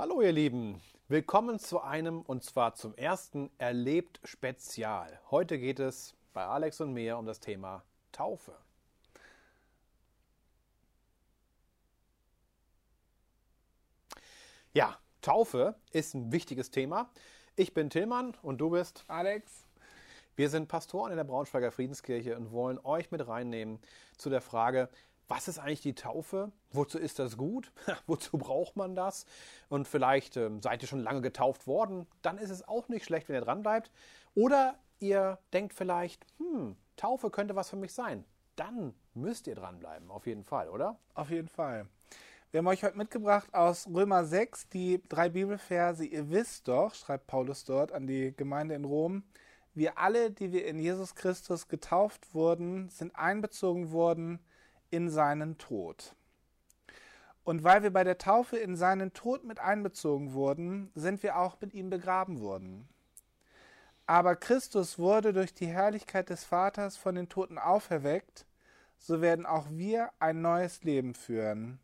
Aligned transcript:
Hallo 0.00 0.22
ihr 0.22 0.32
Lieben, 0.32 0.80
willkommen 1.08 1.58
zu 1.58 1.82
einem 1.82 2.22
und 2.22 2.42
zwar 2.42 2.74
zum 2.74 2.94
ersten 2.94 3.50
Erlebt 3.58 4.18
Spezial. 4.24 5.20
Heute 5.30 5.58
geht 5.58 5.78
es 5.78 6.14
bei 6.32 6.42
Alex 6.42 6.80
und 6.80 6.94
mir 6.94 7.18
um 7.18 7.26
das 7.26 7.38
Thema 7.38 7.84
Taufe. 8.10 8.54
Ja, 14.72 14.98
Taufe 15.20 15.74
ist 15.92 16.14
ein 16.14 16.32
wichtiges 16.32 16.70
Thema. 16.70 17.10
Ich 17.54 17.74
bin 17.74 17.90
Tillmann 17.90 18.34
und 18.40 18.56
du 18.56 18.70
bist 18.70 19.04
Alex. 19.06 19.66
Wir 20.34 20.48
sind 20.48 20.68
Pastoren 20.68 21.10
in 21.10 21.18
der 21.18 21.24
Braunschweiger 21.24 21.72
Friedenskirche 21.72 22.38
und 22.38 22.52
wollen 22.52 22.78
euch 22.84 23.10
mit 23.10 23.28
reinnehmen 23.28 23.78
zu 24.16 24.30
der 24.30 24.40
Frage, 24.40 24.88
was 25.30 25.46
ist 25.46 25.60
eigentlich 25.60 25.80
die 25.80 25.94
Taufe? 25.94 26.50
Wozu 26.72 26.98
ist 26.98 27.20
das 27.20 27.36
gut? 27.36 27.70
Wozu 28.08 28.36
braucht 28.36 28.76
man 28.76 28.96
das? 28.96 29.26
Und 29.68 29.86
vielleicht 29.86 30.36
ähm, 30.36 30.60
seid 30.60 30.82
ihr 30.82 30.88
schon 30.88 31.04
lange 31.04 31.20
getauft 31.20 31.68
worden, 31.68 32.08
dann 32.20 32.36
ist 32.36 32.50
es 32.50 32.66
auch 32.66 32.88
nicht 32.88 33.04
schlecht, 33.04 33.28
wenn 33.28 33.36
ihr 33.36 33.44
dran 33.44 33.62
bleibt. 33.62 33.92
Oder 34.34 34.74
ihr 34.98 35.38
denkt 35.52 35.72
vielleicht, 35.72 36.26
hm, 36.38 36.76
Taufe 36.96 37.30
könnte 37.30 37.54
was 37.54 37.70
für 37.70 37.76
mich 37.76 37.94
sein. 37.94 38.24
Dann 38.56 38.92
müsst 39.14 39.46
ihr 39.46 39.54
dranbleiben, 39.54 40.10
auf 40.10 40.26
jeden 40.26 40.42
Fall, 40.42 40.68
oder? 40.68 40.98
Auf 41.14 41.30
jeden 41.30 41.48
Fall. 41.48 41.86
Wir 42.50 42.58
haben 42.58 42.66
euch 42.66 42.82
heute 42.82 42.98
mitgebracht 42.98 43.54
aus 43.54 43.86
Römer 43.86 44.24
6 44.24 44.68
die 44.70 45.00
drei 45.08 45.28
Bibelverse. 45.28 46.04
Ihr 46.04 46.28
wisst 46.30 46.66
doch, 46.66 46.92
schreibt 46.92 47.28
Paulus 47.28 47.64
dort 47.64 47.92
an 47.92 48.08
die 48.08 48.34
Gemeinde 48.36 48.74
in 48.74 48.84
Rom, 48.84 49.22
wir 49.74 49.96
alle, 49.96 50.32
die 50.32 50.50
wir 50.50 50.66
in 50.66 50.80
Jesus 50.80 51.14
Christus 51.14 51.68
getauft 51.68 52.34
wurden, 52.34 52.88
sind 52.88 53.14
einbezogen 53.14 53.92
worden 53.92 54.40
in 54.90 55.08
seinen 55.08 55.58
Tod. 55.58 56.14
Und 57.44 57.64
weil 57.64 57.82
wir 57.82 57.92
bei 57.92 58.04
der 58.04 58.18
Taufe 58.18 58.56
in 58.56 58.76
seinen 58.76 59.12
Tod 59.12 59.44
mit 59.44 59.58
einbezogen 59.58 60.34
wurden, 60.34 60.90
sind 60.94 61.22
wir 61.22 61.38
auch 61.38 61.60
mit 61.60 61.74
ihm 61.74 61.90
begraben 61.90 62.40
worden. 62.40 62.88
Aber 64.06 64.36
Christus 64.36 64.98
wurde 64.98 65.32
durch 65.32 65.54
die 65.54 65.66
Herrlichkeit 65.68 66.30
des 66.30 66.44
Vaters 66.44 66.96
von 66.96 67.14
den 67.14 67.28
Toten 67.28 67.58
auferweckt, 67.58 68.46
so 68.98 69.20
werden 69.20 69.46
auch 69.46 69.66
wir 69.70 70.10
ein 70.18 70.42
neues 70.42 70.82
Leben 70.82 71.14
führen. 71.14 71.80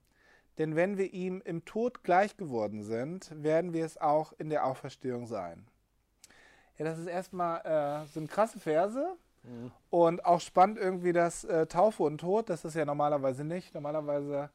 Denn 0.59 0.75
wenn 0.75 0.99
wir 0.99 1.13
ihm 1.13 1.43
im 1.45 1.65
Tod 1.65 2.03
gleich 2.03 2.37
geworden 2.37 2.83
sind, 2.83 3.31
werden 3.43 3.73
wir 3.73 3.85
es 3.85 3.99
auch 3.99 4.33
in 4.39 4.51
der 4.51 4.65
Auferstehung 4.65 5.27
sein. 5.27 5.67
Ja, 6.79 6.85
das 6.85 6.99
ist 6.99 7.07
erstmal 7.07 7.61
äh, 7.65 8.07
sind 8.07 8.31
krasse 8.31 8.59
Verse, 8.59 9.17
und 9.91 10.25
auch 10.25 10.41
spannend 10.41 10.79
irgendwie 10.79 11.13
das 11.13 11.45
äh, 11.45 11.67
Taufe 11.67 12.03
und 12.03 12.19
Tod, 12.19 12.51
das 12.51 12.65
ist 12.65 12.75
ja 12.75 12.85
normalerweise 12.85 13.45
nicht. 13.45 13.75
Normalerweise 13.75 14.51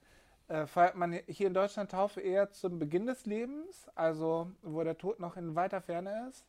äh, 0.47 0.65
feiert 0.65 0.95
man 0.95 1.13
hier 1.27 1.47
in 1.47 1.53
Deutschland 1.53 1.91
Taufe 1.91 2.21
eher 2.21 2.51
zum 2.51 2.79
Beginn 2.79 3.05
des 3.05 3.25
Lebens, 3.25 3.87
also 3.95 4.51
wo 4.61 4.83
der 4.83 4.97
Tod 4.97 5.19
noch 5.19 5.37
in 5.37 5.55
weiter 5.55 5.81
Ferne 5.81 6.27
ist. 6.29 6.45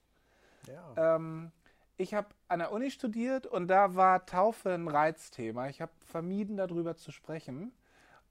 Ja. 0.67 1.17
Ähm, 1.17 1.53
ich 1.97 2.15
habe 2.15 2.29
an 2.49 2.59
der 2.59 2.73
Uni 2.73 2.91
studiert 2.91 3.47
und 3.47 3.69
da 3.69 3.95
war 3.95 4.27
Taufe 4.27 4.73
ein 4.73 4.89
Reizthema. 4.89 5.69
Ich 5.69 5.81
habe 5.81 5.93
vermieden, 6.01 6.57
darüber 6.57 6.97
zu 6.97 7.13
sprechen. 7.13 7.73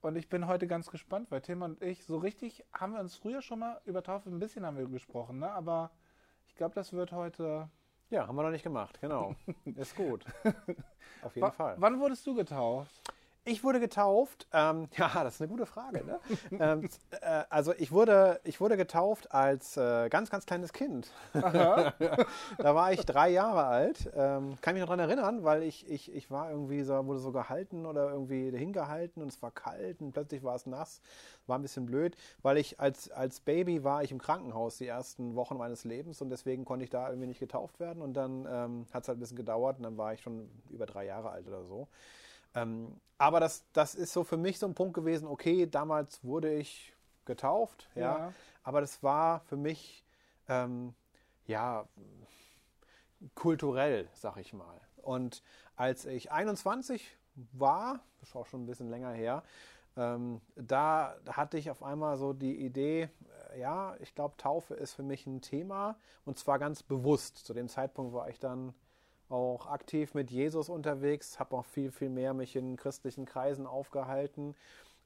Und 0.02 0.16
ich 0.16 0.30
bin 0.30 0.48
heute 0.48 0.66
ganz 0.68 0.90
gespannt, 0.90 1.30
weil 1.30 1.42
Tim 1.42 1.62
und 1.62 1.82
ich 1.82 2.04
so 2.06 2.18
richtig 2.18 2.66
haben 2.74 2.94
wir 2.94 3.00
uns 3.00 3.16
früher 3.16 3.42
schon 3.42 3.60
mal 3.60 3.80
über 3.86 4.02
Taufe 4.02 4.30
ein 4.30 4.40
bisschen 4.40 4.66
haben 4.66 4.78
wir 4.78 4.88
gesprochen, 4.88 5.40
ne? 5.40 5.52
aber 5.52 5.92
ich 6.48 6.56
glaube, 6.56 6.74
das 6.74 6.92
wird 6.92 7.12
heute 7.12 7.70
ja, 8.12 8.28
haben 8.28 8.36
wir 8.36 8.44
noch 8.44 8.52
nicht 8.52 8.64
gemacht, 8.64 9.00
genau. 9.02 9.36
Ist 9.76 9.96
gut. 9.96 10.24
Auf 11.24 11.36
jeden 11.36 11.48
w 11.48 11.52
Fall. 11.52 11.76
Wann 11.78 12.00
wurdest 12.00 12.26
du 12.28 12.36
getauft? 12.36 12.92
Ich 13.44 13.64
wurde 13.64 13.80
getauft, 13.80 14.48
ähm, 14.54 14.88
ja, 14.98 15.24
das 15.24 15.36
ist 15.36 15.42
eine 15.42 15.50
gute 15.50 15.66
Frage. 15.66 16.06
Ne? 16.06 16.20
ähm, 16.60 16.88
äh, 17.10 17.44
also 17.50 17.74
ich 17.76 17.92
wurde, 17.92 18.40
ich 18.44 18.62
wurde 18.62 18.78
getauft 18.78 19.32
als 19.32 19.78
äh, 19.78 20.10
ganz, 20.10 20.30
ganz 20.30 20.46
kleines 20.46 20.74
Kind. 20.74 21.12
da 21.34 21.96
war 22.60 22.94
ich 22.94 23.04
drei 23.04 23.30
Jahre 23.30 23.66
alt. 23.66 24.12
Ähm, 24.16 24.58
kann 24.62 24.76
mich 24.76 24.82
noch 24.82 24.90
daran 24.90 25.00
erinnern, 25.00 25.44
weil 25.44 25.64
ich, 25.64 25.90
ich, 25.90 26.14
ich 26.14 26.30
war 26.30 26.52
irgendwie 26.52 26.84
so, 26.84 27.04
wurde 27.08 27.20
so 27.20 27.32
gehalten 27.32 27.88
oder 27.88 28.12
irgendwie 28.12 28.56
hingehalten 28.56 29.24
und 29.24 29.30
es 29.30 29.42
war 29.42 29.50
kalt 29.50 30.02
und 30.02 30.12
plötzlich 30.12 30.44
war 30.44 30.56
es 30.56 30.68
nass. 30.68 31.02
War 31.48 31.58
ein 31.58 31.64
bisschen 31.64 31.88
blöd, 31.88 32.16
weil 32.44 32.58
ich 32.58 32.80
als, 32.80 33.10
als 33.10 33.40
Baby 33.40 33.84
war 33.84 34.04
ich 34.04 34.12
im 34.12 34.22
Krankenhaus 34.22 34.78
die 34.78 34.88
ersten 34.88 35.36
Wochen 35.36 35.58
meines 35.58 35.84
Lebens 35.84 36.22
und 36.22 36.30
deswegen 36.30 36.64
konnte 36.64 36.84
ich 36.84 36.92
da 36.92 37.10
irgendwie 37.10 37.28
nicht 37.28 37.40
getauft 37.40 37.80
werden 37.80 38.04
und 38.04 38.14
dann 38.14 38.48
ähm, 38.48 38.86
hat 38.94 39.04
es 39.04 39.08
halt 39.08 39.18
ein 39.18 39.22
bisschen 39.22 39.38
gedauert 39.38 39.78
und 39.78 39.84
dann 39.84 39.98
war 39.98 40.14
ich 40.14 40.22
schon 40.22 40.48
über 40.70 40.86
drei 40.86 41.06
Jahre 41.06 41.32
alt 41.32 41.48
oder 41.48 41.64
so. 41.64 41.88
Ähm, 42.56 43.00
aber 43.18 43.40
das, 43.40 43.66
das 43.74 43.96
ist 43.96 44.14
so 44.14 44.24
für 44.24 44.38
mich 44.38 44.60
so 44.60 44.66
ein 44.66 44.74
Punkt 44.74 44.94
gewesen, 44.94 45.28
okay, 45.28 45.68
damals 45.68 46.24
wurde 46.24 46.54
ich 46.54 46.94
getauft, 47.26 47.90
ja, 47.96 48.02
ja. 48.02 48.34
aber 48.64 48.82
das 48.82 49.04
war 49.04 49.42
für 49.42 49.58
mich, 49.58 50.04
ähm, 50.48 50.94
ja, 51.46 51.88
kulturell, 53.36 54.10
sag 54.14 54.38
ich 54.38 54.54
mal. 54.54 54.82
Und 54.98 55.44
als 55.76 56.06
ich 56.06 56.32
21 56.32 57.16
war, 57.54 58.00
das 58.20 58.30
ist 58.30 58.36
auch 58.36 58.48
schon 58.48 58.64
ein 58.64 58.66
bisschen 58.66 58.90
länger 58.90 59.12
her, 59.12 59.44
ähm, 59.98 60.42
da 60.56 61.16
hatte 61.28 61.58
ich 61.58 61.70
auf 61.70 61.84
einmal 61.84 62.18
so 62.18 62.34
die 62.34 62.66
Idee, 62.66 63.10
äh, 63.52 63.60
ja, 63.60 63.96
ich 64.00 64.16
glaube, 64.16 64.38
Taufe 64.38 64.74
ist 64.74 64.94
für 64.94 65.04
mich 65.04 65.28
ein 65.28 65.42
Thema 65.42 65.98
und 66.26 66.40
zwar 66.40 66.60
ganz 66.60 66.82
bewusst. 66.82 67.38
Zu 67.38 67.54
dem 67.54 67.68
Zeitpunkt 67.68 68.14
war 68.14 68.30
ich 68.30 68.40
dann 68.40 68.74
auch 69.32 69.68
aktiv 69.68 70.14
mit 70.14 70.32
Jesus 70.32 70.70
unterwegs, 70.70 71.40
habe 71.40 71.56
auch 71.56 71.66
viel, 71.66 71.92
viel 71.92 72.10
mehr 72.10 72.34
mich 72.34 72.56
in 72.56 72.76
christlichen 72.76 73.26
Kreisen 73.26 73.66
aufgehalten. 73.66 74.56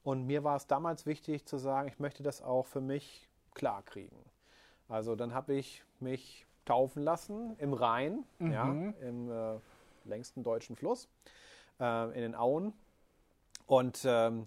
Und 0.02 0.26
mir 0.26 0.44
war 0.44 0.56
es 0.56 0.66
damals 0.66 1.06
wichtig 1.06 1.46
zu 1.46 1.58
sagen, 1.58 1.88
ich 1.88 1.98
möchte 1.98 2.22
das 2.22 2.42
auch 2.42 2.66
für 2.66 2.80
mich 2.80 3.28
klar 3.54 3.82
kriegen. 3.82 4.16
Also 4.88 5.16
dann 5.16 5.34
habe 5.34 5.54
ich 5.54 5.82
mich 6.00 6.46
taufen 6.64 7.02
lassen 7.02 7.56
im 7.58 7.72
Rhein, 7.72 8.24
mhm. 8.38 8.52
ja, 8.52 8.68
im 8.68 9.30
äh, 9.30 9.58
längsten 10.04 10.42
deutschen 10.42 10.76
Fluss, 10.76 11.08
äh, 11.80 12.06
in 12.14 12.20
den 12.20 12.34
Auen. 12.34 12.72
Und 13.66 14.04
ähm, 14.04 14.46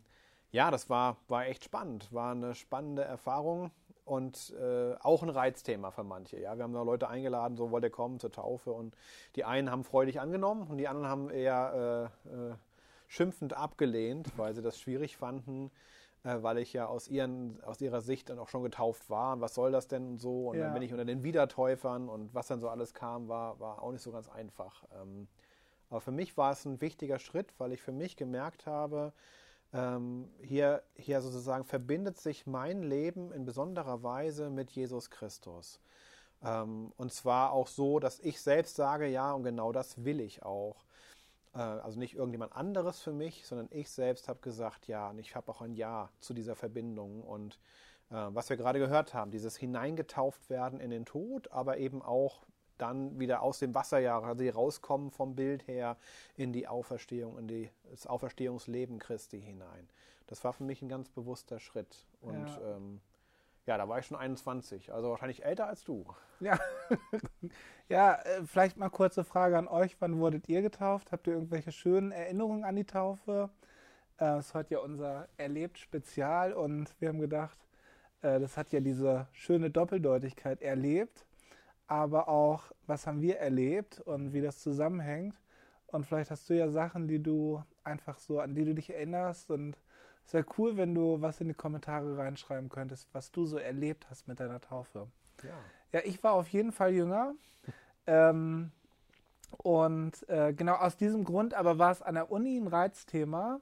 ja, 0.51 0.71
das 0.71 0.89
war, 0.89 1.17
war 1.27 1.45
echt 1.45 1.63
spannend, 1.63 2.11
war 2.13 2.31
eine 2.31 2.55
spannende 2.55 3.03
Erfahrung 3.03 3.71
und 4.09 4.53
äh, 4.59 4.95
auch 5.01 5.21
ein 5.21 5.29
Reizthema 5.29 5.91
für 5.91 6.03
manche. 6.03 6.39
Ja, 6.39 6.55
wir 6.57 6.63
haben 6.63 6.73
da 6.73 6.81
Leute 6.81 7.07
eingeladen, 7.07 7.55
so 7.55 7.69
wollt 7.69 7.83
ihr 7.83 7.91
kommen 7.91 8.19
zur 8.19 8.31
Taufe 8.31 8.71
und 8.71 8.95
die 9.35 9.45
einen 9.45 9.69
haben 9.69 9.83
freudig 9.83 10.19
angenommen 10.19 10.67
und 10.67 10.77
die 10.77 10.87
anderen 10.87 11.07
haben 11.07 11.29
eher 11.29 12.11
äh, 12.25 12.29
äh, 12.29 12.55
schimpfend 13.07 13.53
abgelehnt, 13.53 14.37
weil 14.37 14.55
sie 14.55 14.63
das 14.63 14.79
schwierig 14.79 15.15
fanden, 15.15 15.69
äh, 16.23 16.37
weil 16.41 16.57
ich 16.57 16.73
ja 16.73 16.87
aus, 16.87 17.07
ihren, 17.07 17.61
aus 17.63 17.81
ihrer 17.81 18.01
Sicht 18.01 18.29
dann 18.29 18.39
auch 18.39 18.49
schon 18.49 18.63
getauft 18.63 19.09
war. 19.11 19.33
Und 19.33 19.41
was 19.41 19.53
soll 19.53 19.71
das 19.71 19.87
denn 19.87 20.17
so? 20.17 20.49
Und 20.49 20.57
ja. 20.57 20.65
dann 20.65 20.73
bin 20.73 20.81
ich 20.81 20.91
unter 20.91 21.05
den 21.05 21.23
Wiedertäufern 21.23 22.09
und 22.09 22.33
was 22.33 22.47
dann 22.47 22.59
so 22.59 22.69
alles 22.69 22.95
kam, 22.95 23.27
war, 23.27 23.59
war 23.59 23.81
auch 23.83 23.91
nicht 23.91 24.01
so 24.01 24.11
ganz 24.11 24.27
einfach. 24.27 24.85
Ähm, 24.99 25.27
aber 25.91 26.01
für 26.01 26.11
mich 26.11 26.35
war 26.35 26.51
es 26.51 26.65
ein 26.65 26.81
wichtiger 26.81 27.19
Schritt, 27.19 27.53
weil 27.59 27.73
ich 27.73 27.81
für 27.81 27.91
mich 27.91 28.15
gemerkt 28.15 28.65
habe, 28.65 29.13
ähm, 29.73 30.29
hier, 30.41 30.83
hier 30.95 31.21
sozusagen 31.21 31.63
verbindet 31.63 32.17
sich 32.17 32.47
mein 32.47 32.83
Leben 32.83 33.31
in 33.31 33.45
besonderer 33.45 34.03
Weise 34.03 34.49
mit 34.49 34.71
Jesus 34.71 35.09
Christus. 35.09 35.79
Ähm, 36.43 36.91
und 36.97 37.13
zwar 37.13 37.51
auch 37.51 37.67
so, 37.67 37.99
dass 37.99 38.19
ich 38.19 38.41
selbst 38.41 38.75
sage, 38.75 39.07
ja, 39.07 39.33
und 39.33 39.43
genau 39.43 39.71
das 39.71 40.03
will 40.03 40.19
ich 40.21 40.43
auch. 40.43 40.85
Äh, 41.53 41.59
also 41.59 41.99
nicht 41.99 42.15
irgendjemand 42.15 42.53
anderes 42.53 43.01
für 43.01 43.11
mich, 43.11 43.45
sondern 43.45 43.67
ich 43.71 43.89
selbst 43.89 44.27
habe 44.27 44.39
gesagt, 44.39 44.87
ja, 44.87 45.09
und 45.09 45.19
ich 45.19 45.35
habe 45.35 45.51
auch 45.51 45.61
ein 45.61 45.73
Ja 45.73 46.09
zu 46.19 46.33
dieser 46.33 46.55
Verbindung. 46.55 47.23
Und 47.23 47.59
äh, 48.09 48.15
was 48.29 48.49
wir 48.49 48.57
gerade 48.57 48.79
gehört 48.79 49.13
haben, 49.13 49.31
dieses 49.31 49.57
hineingetauft 49.57 50.49
werden 50.49 50.79
in 50.79 50.89
den 50.89 51.05
Tod, 51.05 51.51
aber 51.51 51.77
eben 51.77 52.01
auch 52.01 52.45
dann 52.81 53.19
wieder 53.19 53.41
aus 53.41 53.59
dem 53.59 53.75
Wasser 53.75 53.99
ja 53.99 54.19
also 54.19 54.47
rauskommen 54.49 55.11
vom 55.11 55.35
Bild 55.35 55.67
her 55.67 55.97
in 56.35 56.53
die 56.53 56.67
Auferstehung, 56.67 57.37
in 57.37 57.47
die, 57.47 57.69
das 57.89 58.07
Auferstehungsleben 58.07 58.99
Christi 58.99 59.41
hinein. 59.41 59.89
Das 60.27 60.43
war 60.43 60.53
für 60.53 60.63
mich 60.63 60.81
ein 60.81 60.89
ganz 60.89 61.09
bewusster 61.09 61.59
Schritt. 61.59 62.05
Und 62.21 62.47
ja. 62.47 62.75
Ähm, 62.75 63.01
ja, 63.65 63.77
da 63.77 63.87
war 63.87 63.99
ich 63.99 64.07
schon 64.07 64.17
21, 64.17 64.91
also 64.91 65.11
wahrscheinlich 65.11 65.45
älter 65.45 65.67
als 65.67 65.83
du. 65.83 66.03
Ja, 66.39 66.57
ja 67.89 68.15
äh, 68.15 68.43
vielleicht 68.45 68.77
mal 68.77 68.89
kurze 68.89 69.23
Frage 69.23 69.57
an 69.57 69.67
euch. 69.67 69.95
Wann 69.99 70.17
wurdet 70.17 70.49
ihr 70.49 70.63
getauft? 70.63 71.11
Habt 71.11 71.27
ihr 71.27 71.33
irgendwelche 71.33 71.71
schönen 71.71 72.11
Erinnerungen 72.11 72.63
an 72.63 72.75
die 72.75 72.85
Taufe? 72.85 73.49
Äh, 74.19 74.39
ist 74.39 74.55
heute 74.55 74.75
ja 74.75 74.79
unser 74.79 75.27
Erlebt-Spezial 75.37 76.53
und 76.53 76.95
wir 76.99 77.09
haben 77.09 77.19
gedacht, 77.19 77.59
äh, 78.21 78.39
das 78.39 78.57
hat 78.57 78.71
ja 78.71 78.79
diese 78.79 79.27
schöne 79.33 79.69
Doppeldeutigkeit 79.69 80.61
erlebt 80.61 81.25
aber 81.89 82.27
auch, 82.27 82.71
was 82.85 83.07
haben 83.07 83.19
wir 83.19 83.39
erlebt 83.39 83.99
und 83.99 84.31
wie 84.31 84.41
das 84.41 84.59
zusammenhängt. 84.59 85.35
Und 85.87 86.05
vielleicht 86.05 86.29
hast 86.29 86.47
du 86.49 86.53
ja 86.53 86.69
Sachen, 86.69 87.07
die 87.07 87.21
du 87.21 87.63
einfach 87.83 88.19
so, 88.19 88.39
an 88.39 88.53
die 88.53 88.63
du 88.63 88.75
dich 88.75 88.91
erinnerst. 88.91 89.49
Und 89.49 89.75
es 90.23 90.33
wäre 90.35 90.45
cool, 90.59 90.77
wenn 90.77 90.93
du 90.93 91.19
was 91.19 91.41
in 91.41 91.47
die 91.47 91.55
Kommentare 91.55 92.15
reinschreiben 92.15 92.69
könntest, 92.69 93.09
was 93.11 93.31
du 93.31 93.47
so 93.47 93.57
erlebt 93.57 94.07
hast 94.09 94.27
mit 94.27 94.39
deiner 94.39 94.61
Taufe. 94.61 95.07
Ja, 95.43 95.49
ja 95.91 96.01
ich 96.05 96.23
war 96.23 96.33
auf 96.33 96.47
jeden 96.49 96.71
Fall 96.71 96.93
jünger. 96.93 97.33
ähm, 98.07 98.71
und 99.57 100.29
äh, 100.29 100.53
genau 100.53 100.75
aus 100.75 100.95
diesem 100.95 101.23
Grund 101.23 101.55
aber 101.55 101.79
war 101.79 101.91
es 101.91 102.03
an 102.03 102.13
der 102.13 102.31
Uni 102.31 102.55
ein 102.55 102.67
Reizthema, 102.67 103.61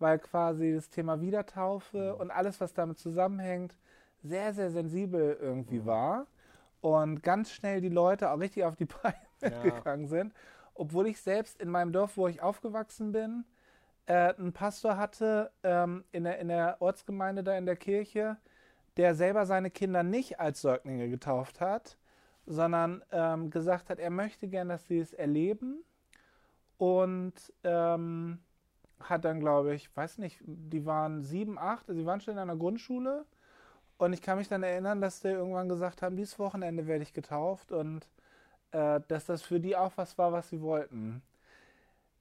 weil 0.00 0.18
quasi 0.18 0.74
das 0.74 0.90
Thema 0.90 1.20
Wiedertaufe 1.20 2.14
mhm. 2.14 2.20
und 2.20 2.30
alles, 2.32 2.60
was 2.60 2.74
damit 2.74 2.98
zusammenhängt, 2.98 3.78
sehr, 4.24 4.52
sehr 4.54 4.72
sensibel 4.72 5.38
irgendwie 5.40 5.86
war 5.86 6.26
und 6.80 7.22
ganz 7.22 7.52
schnell 7.52 7.80
die 7.80 7.88
Leute 7.88 8.30
auch 8.30 8.38
richtig 8.38 8.64
auf 8.64 8.76
die 8.76 8.86
Beine 9.02 9.16
Ja. 9.42 9.50
gegangen 9.62 10.06
sind. 10.08 10.34
Obwohl 10.74 11.06
ich 11.08 11.20
selbst 11.20 11.60
in 11.60 11.70
meinem 11.70 11.92
Dorf, 11.92 12.16
wo 12.16 12.28
ich 12.28 12.42
aufgewachsen 12.42 13.12
bin, 13.12 13.44
äh, 14.06 14.34
einen 14.34 14.52
Pastor 14.52 14.96
hatte 14.96 15.52
ähm, 15.62 16.04
in, 16.12 16.24
der, 16.24 16.38
in 16.38 16.48
der 16.48 16.78
Ortsgemeinde 16.80 17.44
da 17.44 17.56
in 17.56 17.66
der 17.66 17.76
Kirche, 17.76 18.38
der 18.96 19.14
selber 19.14 19.46
seine 19.46 19.70
Kinder 19.70 20.02
nicht 20.02 20.40
als 20.40 20.62
Säuglinge 20.62 21.08
getauft 21.10 21.60
hat, 21.60 21.98
sondern 22.46 23.02
ähm, 23.12 23.50
gesagt 23.50 23.90
hat, 23.90 23.98
er 23.98 24.10
möchte 24.10 24.48
gern, 24.48 24.68
dass 24.68 24.86
sie 24.88 24.98
es 24.98 25.12
erleben 25.12 25.84
und 26.78 27.34
ähm, 27.64 28.38
hat 29.00 29.24
dann, 29.24 29.40
glaube 29.40 29.74
ich, 29.74 29.94
weiß 29.96 30.18
nicht, 30.18 30.40
die 30.46 30.86
waren 30.86 31.22
sieben, 31.22 31.58
acht, 31.58 31.86
sie 31.88 32.06
waren 32.06 32.20
schon 32.20 32.34
in 32.34 32.40
einer 32.40 32.56
Grundschule 32.56 33.26
und 34.00 34.14
ich 34.14 34.22
kann 34.22 34.38
mich 34.38 34.48
dann 34.48 34.62
erinnern, 34.62 35.02
dass 35.02 35.20
die 35.20 35.28
irgendwann 35.28 35.68
gesagt 35.68 36.00
haben, 36.00 36.16
dieses 36.16 36.38
Wochenende 36.38 36.86
werde 36.86 37.02
ich 37.02 37.12
getauft 37.12 37.70
und 37.70 38.08
äh, 38.72 39.00
dass 39.08 39.26
das 39.26 39.42
für 39.42 39.60
die 39.60 39.76
auch 39.76 39.92
was 39.96 40.16
war, 40.16 40.32
was 40.32 40.48
sie 40.48 40.62
wollten. 40.62 41.22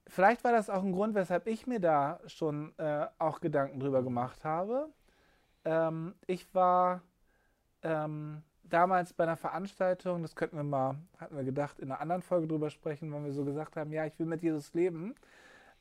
Vielleicht 0.06 0.44
war 0.44 0.52
das 0.52 0.70
auch 0.70 0.84
ein 0.84 0.92
Grund, 0.92 1.16
weshalb 1.16 1.48
ich 1.48 1.68
mir 1.68 1.80
da 1.80 2.20
schon 2.28 2.78
äh, 2.80 3.08
auch 3.18 3.40
Gedanken 3.40 3.80
drüber 3.80 4.04
gemacht 4.04 4.44
habe. 4.44 4.90
Ähm, 5.64 6.16
ich 6.28 6.54
war 6.54 7.02
ähm, 7.84 8.44
damals 8.64 9.14
bei 9.14 9.24
einer 9.24 9.38
Veranstaltung, 9.38 10.22
das 10.22 10.36
könnten 10.36 10.58
wir 10.58 10.64
mal, 10.64 10.96
hatten 11.18 11.38
wir 11.38 11.46
gedacht, 11.46 11.80
in 11.80 11.92
einer 11.92 12.02
anderen 12.02 12.22
Folge 12.22 12.48
drüber 12.48 12.70
sprechen, 12.72 13.14
wenn 13.14 13.24
wir 13.24 13.32
so 13.32 13.46
gesagt 13.46 13.78
haben, 13.78 13.94
ja, 13.94 14.06
ich 14.06 14.20
will 14.20 14.26
mit 14.26 14.42
Jesus 14.42 14.74
leben. 14.74 15.16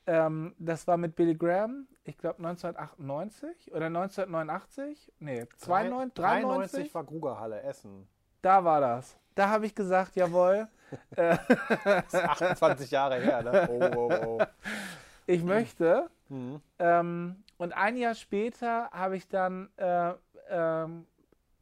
Ähm, 0.08 0.54
das 0.58 0.86
war 0.86 0.96
mit 0.96 1.14
Billy 1.16 1.34
Graham, 1.34 1.86
ich 2.04 2.16
glaube 2.16 2.38
1998 2.38 3.72
oder 3.72 3.86
1989, 3.86 5.12
nee, 5.18 5.44
92, 5.58 6.14
93, 6.14 6.14
93 6.14 6.94
war 6.94 7.04
Grugerhalle, 7.04 7.60
Essen. 7.60 8.08
da 8.40 8.64
war 8.64 8.80
das. 8.80 9.18
Da 9.34 9.50
habe 9.50 9.66
ich 9.66 9.74
gesagt, 9.74 10.16
jawohl, 10.16 10.66
äh, 11.14 11.36
Das 11.84 12.14
ist 12.14 12.24
28 12.24 12.90
Jahre 12.90 13.20
her, 13.20 13.42
ne? 13.42 13.68
Oh, 13.70 13.98
oh, 13.98 14.26
oh. 14.26 14.44
ich 15.26 15.44
möchte. 15.44 16.08
Mhm. 16.30 16.62
Ähm, 16.78 17.44
und 17.58 17.72
ein 17.74 17.98
Jahr 17.98 18.14
später 18.14 18.90
habe 18.90 19.14
ich 19.14 19.28
dann 19.28 19.68
äh, 19.76 20.14
ähm, 20.48 21.06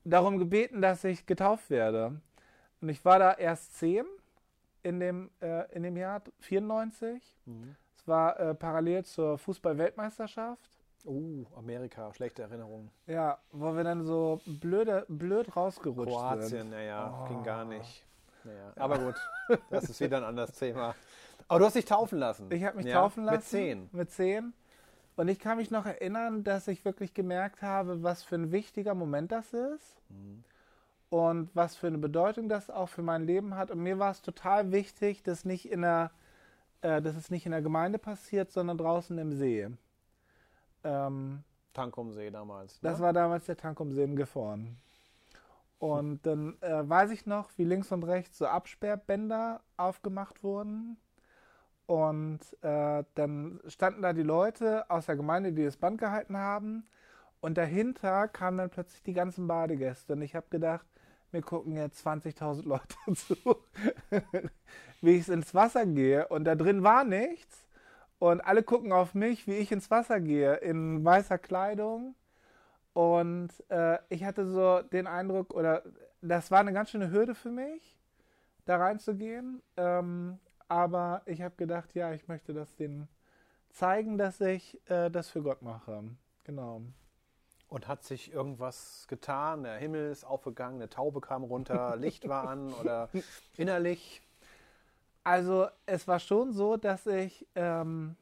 darum 0.05 0.39
gebeten, 0.39 0.81
dass 0.81 1.03
ich 1.03 1.27
getauft 1.27 1.69
werde. 1.69 2.21
Und 2.81 2.91
ich 2.91 3.05
war 3.05 3.19
da 3.19 3.33
erst 3.33 3.77
zehn 3.77 4.07
in 4.85 5.01
dem, 5.01 5.31
äh, 5.41 5.69
in 5.75 5.83
dem 5.83 5.97
Jahr 5.97 6.23
94. 6.39 7.35
Mhm. 7.47 7.75
War 8.07 8.39
äh, 8.39 8.55
parallel 8.55 9.05
zur 9.05 9.39
Fußball-Weltmeisterschaft. 9.39 10.71
Uh, 11.05 11.45
Amerika, 11.57 12.13
schlechte 12.15 12.43
Erinnerungen. 12.43 12.91
Ja, 13.07 13.39
wo 13.53 13.73
wir 13.77 13.85
dann 13.85 14.05
so 14.05 14.41
blöde, 14.47 15.05
blöd 15.09 15.55
rausgerutscht 15.55 16.11
Kroatien, 16.13 16.43
sind. 16.49 16.71
naja, 16.71 17.13
Oh. 17.25 17.29
ging 17.29 17.43
gar 17.45 17.65
nicht. 17.65 18.05
Naja, 18.45 18.73
aber 18.77 18.99
gut, 18.99 19.15
das 19.71 19.89
ist 19.89 20.01
wieder 20.01 20.19
ein 20.19 20.25
anderes 20.25 20.53
Thema. 20.53 20.95
Aber 21.49 21.61
du 21.61 21.67
hast 21.67 21.75
dich 21.77 21.85
taufen 21.85 22.19
lassen. 22.19 22.51
Ich 22.51 22.65
habe 22.65 22.77
mich 22.77 22.87
ja, 22.87 22.95
taufen 23.01 23.25
lassen. 23.25 23.37
Mit 23.37 23.45
zehn. 23.45 23.89
Mit 23.93 24.11
zehn. 24.11 24.53
Und 25.17 25.29
ich 25.29 25.39
kann 25.39 25.59
mich 25.59 25.71
noch 25.71 25.87
erinnern, 25.87 26.43
dass 26.45 26.67
ich 26.69 26.85
wirklich 26.85 27.15
gemerkt 27.15 27.63
habe, 27.63 28.03
was 28.03 28.23
für 28.25 28.35
ein 28.35 28.51
wichtiger 28.53 28.95
Moment 28.95 29.31
das 29.33 29.53
ist 29.53 29.97
Mhm. 30.11 30.45
und 31.09 31.51
was 31.55 31.77
für 31.77 31.87
eine 31.87 31.99
Bedeutung 31.99 32.49
das 32.49 32.69
auch 32.69 32.89
für 32.89 33.03
mein 33.03 33.25
Leben 33.25 33.57
hat. 33.57 33.71
Und 33.71 33.79
mir 33.81 33.99
war 34.01 34.11
es 34.11 34.23
total 34.23 34.73
wichtig, 34.73 35.23
dass, 35.23 35.45
nicht 35.45 35.71
in 35.71 35.83
der, 35.83 36.11
äh, 36.83 37.01
dass 37.03 37.17
es 37.17 37.31
nicht 37.31 37.47
in 37.47 37.53
der 37.53 37.63
Gemeinde 37.63 37.99
passiert, 37.99 38.51
sondern 38.51 38.79
draußen 38.79 39.17
im 39.19 39.33
See. 39.33 39.69
Ähm, 40.85 41.43
Tankumsee 41.73 42.31
damals. 42.31 42.81
das 42.81 42.99
ne? 42.99 43.05
war 43.05 43.13
damals 43.13 43.47
der 43.47 43.57
Tank 43.57 43.81
um 43.81 43.93
See 43.93 44.05
in 44.05 44.17
Gifhorn. 44.17 44.77
Und 45.79 46.25
dann 46.25 46.57
äh, 46.63 46.89
weiß 46.89 47.11
ich 47.11 47.27
noch, 47.27 47.51
wie 47.57 47.65
links 47.65 47.93
und 47.93 48.03
rechts 48.05 48.39
so 48.39 48.47
Absperrbänder 48.47 49.61
aufgemacht 49.77 50.43
wurden. 50.43 50.97
Und 51.87 52.41
äh, 52.63 53.05
dann 53.15 53.61
standen 53.67 54.03
da 54.03 54.13
die 54.13 54.23
Leute 54.23 54.89
aus 54.91 55.07
der 55.07 55.17
Gemeinde, 55.17 55.53
die 55.53 55.65
das 55.65 55.77
Band 55.77 55.99
gehalten 55.99 56.37
haben. 56.37 56.87
Und 57.41 57.59
dahinter 57.59 58.27
kamen 58.29 58.59
dann 58.59 58.71
plötzlich 58.71 59.03
die 59.03 59.13
ganzen 59.13 59.47
Badegäste. 59.47 60.15
Und 60.15 60.23
ich 60.23 60.35
habe 60.35 60.47
gedacht, 60.49 60.87
mir 61.31 61.43
gucken 61.43 61.77
jetzt 61.77 62.05
20.000 62.07 62.67
Leute 62.67 62.97
zu, 63.15 63.37
wie 65.03 65.17
ich 65.17 65.29
ins 65.29 65.55
Wasser 65.55 65.87
gehe. 65.87 66.29
Und 66.29 66.45
da 66.45 66.55
drin 66.55 66.83
war 66.83 67.05
nichts. 67.05 67.67
Und 68.19 68.41
alle 68.41 68.63
gucken 68.63 68.93
auf 68.93 69.15
mich, 69.15 69.47
wie 69.47 69.57
ich 69.57 69.73
ins 69.73 69.91
Wasser 69.91 70.21
gehe, 70.21 70.55
in 70.57 71.05
weißer 71.05 71.39
Kleidung. 71.39 72.15
Und 72.95 73.51
äh, 73.69 73.99
ich 74.09 74.25
hatte 74.25 74.47
so 74.47 74.81
den 74.81 75.07
Eindruck, 75.07 75.53
oder 75.53 75.83
das 76.23 76.51
war 76.51 76.61
eine 76.61 76.73
ganz 76.73 76.91
schöne 76.91 77.11
Hürde 77.11 77.35
für 77.35 77.51
mich, 77.51 77.99
da 78.65 78.79
reinzugehen. 78.79 79.63
Ähm, 79.77 80.39
aber 80.69 81.23
ich 81.27 81.43
habe 81.43 81.55
gedacht, 81.57 81.95
ja, 81.95 82.13
ich 82.13 82.27
möchte 82.27 82.55
das 82.55 82.75
denen 82.77 83.09
zeigen, 83.71 84.17
dass 84.17 84.41
ich 84.41 84.81
äh, 84.91 85.11
das 85.11 85.29
für 85.29 85.43
Gott 85.43 85.61
mache. 85.63 86.05
Genau. 86.45 86.83
Und 87.69 87.89
hat 87.89 88.05
sich 88.05 88.33
irgendwas 88.33 89.07
getan? 89.09 89.65
Der 89.65 89.77
Himmel 89.77 90.11
ist 90.11 90.25
aufgegangen, 90.25 90.77
eine 90.77 90.89
Taube 90.89 91.21
kam 91.21 91.45
runter, 91.45 91.97
Licht 91.97 92.29
war 92.29 92.49
an 92.49 92.73
oder 92.73 93.11
innerlich? 93.57 94.23
Also 95.27 95.67
es 95.87 96.07
war 96.07 96.21
schon 96.21 96.53
so, 96.53 96.77
dass 96.77 97.05
ich 97.05 97.49
ähm, 97.57 98.15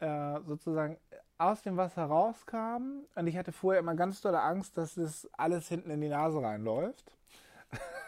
äh, 0.00 0.40
sozusagen 0.44 0.98
aus 1.38 1.62
dem 1.62 1.76
Wasser 1.76 2.06
rauskam 2.06 3.04
und 3.14 3.28
ich 3.28 3.36
hatte 3.36 3.52
vorher 3.52 3.78
immer 3.78 3.94
ganz 3.94 4.20
dolle 4.22 4.42
Angst, 4.42 4.76
dass 4.76 4.96
es 4.96 5.30
alles 5.34 5.68
hinten 5.68 5.88
in 5.90 6.00
die 6.00 6.08
Nase 6.08 6.42
reinläuft. 6.42 7.12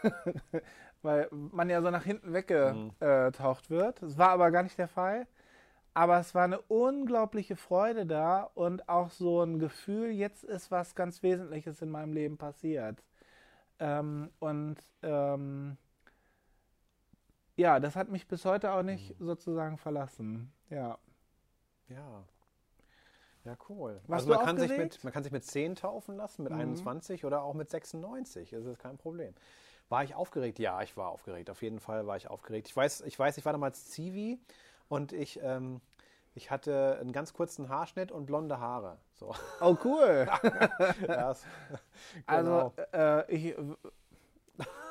Weil 1.01 1.29
man 1.31 1.69
ja 1.69 1.81
so 1.81 1.91
nach 1.91 2.03
hinten 2.03 2.33
weggetaucht 2.33 3.69
wird. 3.69 4.01
Das 4.01 4.17
war 4.17 4.31
aber 4.31 4.51
gar 4.51 4.63
nicht 4.63 4.77
der 4.77 4.89
Fall. 4.89 5.27
Aber 5.93 6.19
es 6.19 6.35
war 6.35 6.43
eine 6.43 6.59
unglaubliche 6.59 7.55
Freude 7.55 8.05
da 8.05 8.43
und 8.53 8.89
auch 8.89 9.11
so 9.11 9.43
ein 9.43 9.59
Gefühl, 9.59 10.09
jetzt 10.11 10.43
ist 10.43 10.71
was 10.71 10.93
ganz 10.93 11.23
Wesentliches 11.23 11.81
in 11.81 11.89
meinem 11.89 12.11
Leben 12.11 12.37
passiert. 12.37 13.01
Ähm, 13.79 14.29
und 14.39 14.75
ähm, 15.03 15.77
ja, 17.61 17.79
das 17.79 17.95
hat 17.95 18.09
mich 18.09 18.27
bis 18.27 18.43
heute 18.45 18.71
auch 18.73 18.83
nicht 18.83 19.15
sozusagen 19.19 19.77
verlassen. 19.77 20.51
Ja. 20.69 20.97
Ja. 21.87 22.23
Ja, 23.43 23.55
cool. 23.69 23.99
Warst 24.07 24.27
also 24.27 24.35
man 24.35 24.45
kann, 24.45 24.57
sich 24.59 24.77
mit, 24.77 25.03
man 25.03 25.11
kann 25.13 25.23
sich 25.23 25.31
mit 25.31 25.43
10 25.43 25.75
taufen 25.75 26.15
lassen, 26.15 26.43
mit 26.43 26.53
Mhm. 26.53 26.59
21 26.59 27.25
oder 27.25 27.41
auch 27.41 27.53
mit 27.55 27.69
96. 27.69 28.51
Das 28.51 28.65
ist 28.65 28.79
kein 28.79 28.97
Problem. 28.97 29.33
War 29.89 30.03
ich 30.03 30.13
aufgeregt? 30.15 30.59
Ja, 30.59 30.81
ich 30.81 30.95
war 30.95 31.09
aufgeregt. 31.09 31.49
Auf 31.49 31.61
jeden 31.61 31.79
Fall 31.79 32.05
war 32.07 32.17
ich 32.17 32.29
aufgeregt. 32.29 32.67
Ich 32.67 32.75
weiß, 32.75 33.01
ich, 33.01 33.17
weiß, 33.17 33.37
ich 33.37 33.45
war 33.45 33.51
damals 33.51 33.89
Zivi 33.89 34.39
und 34.89 35.11
ich, 35.11 35.39
ähm, 35.43 35.81
ich 36.33 36.49
hatte 36.51 36.97
einen 37.01 37.11
ganz 37.13 37.33
kurzen 37.33 37.67
Haarschnitt 37.67 38.11
und 38.11 38.25
blonde 38.25 38.59
Haare. 38.59 38.97
So. 39.15 39.33
Oh, 39.59 39.75
cool. 39.83 40.27
Ja, 41.07 41.31
es- 41.31 41.45
Also, 42.27 42.73
äh, 42.93 43.29
ich, 43.33 43.55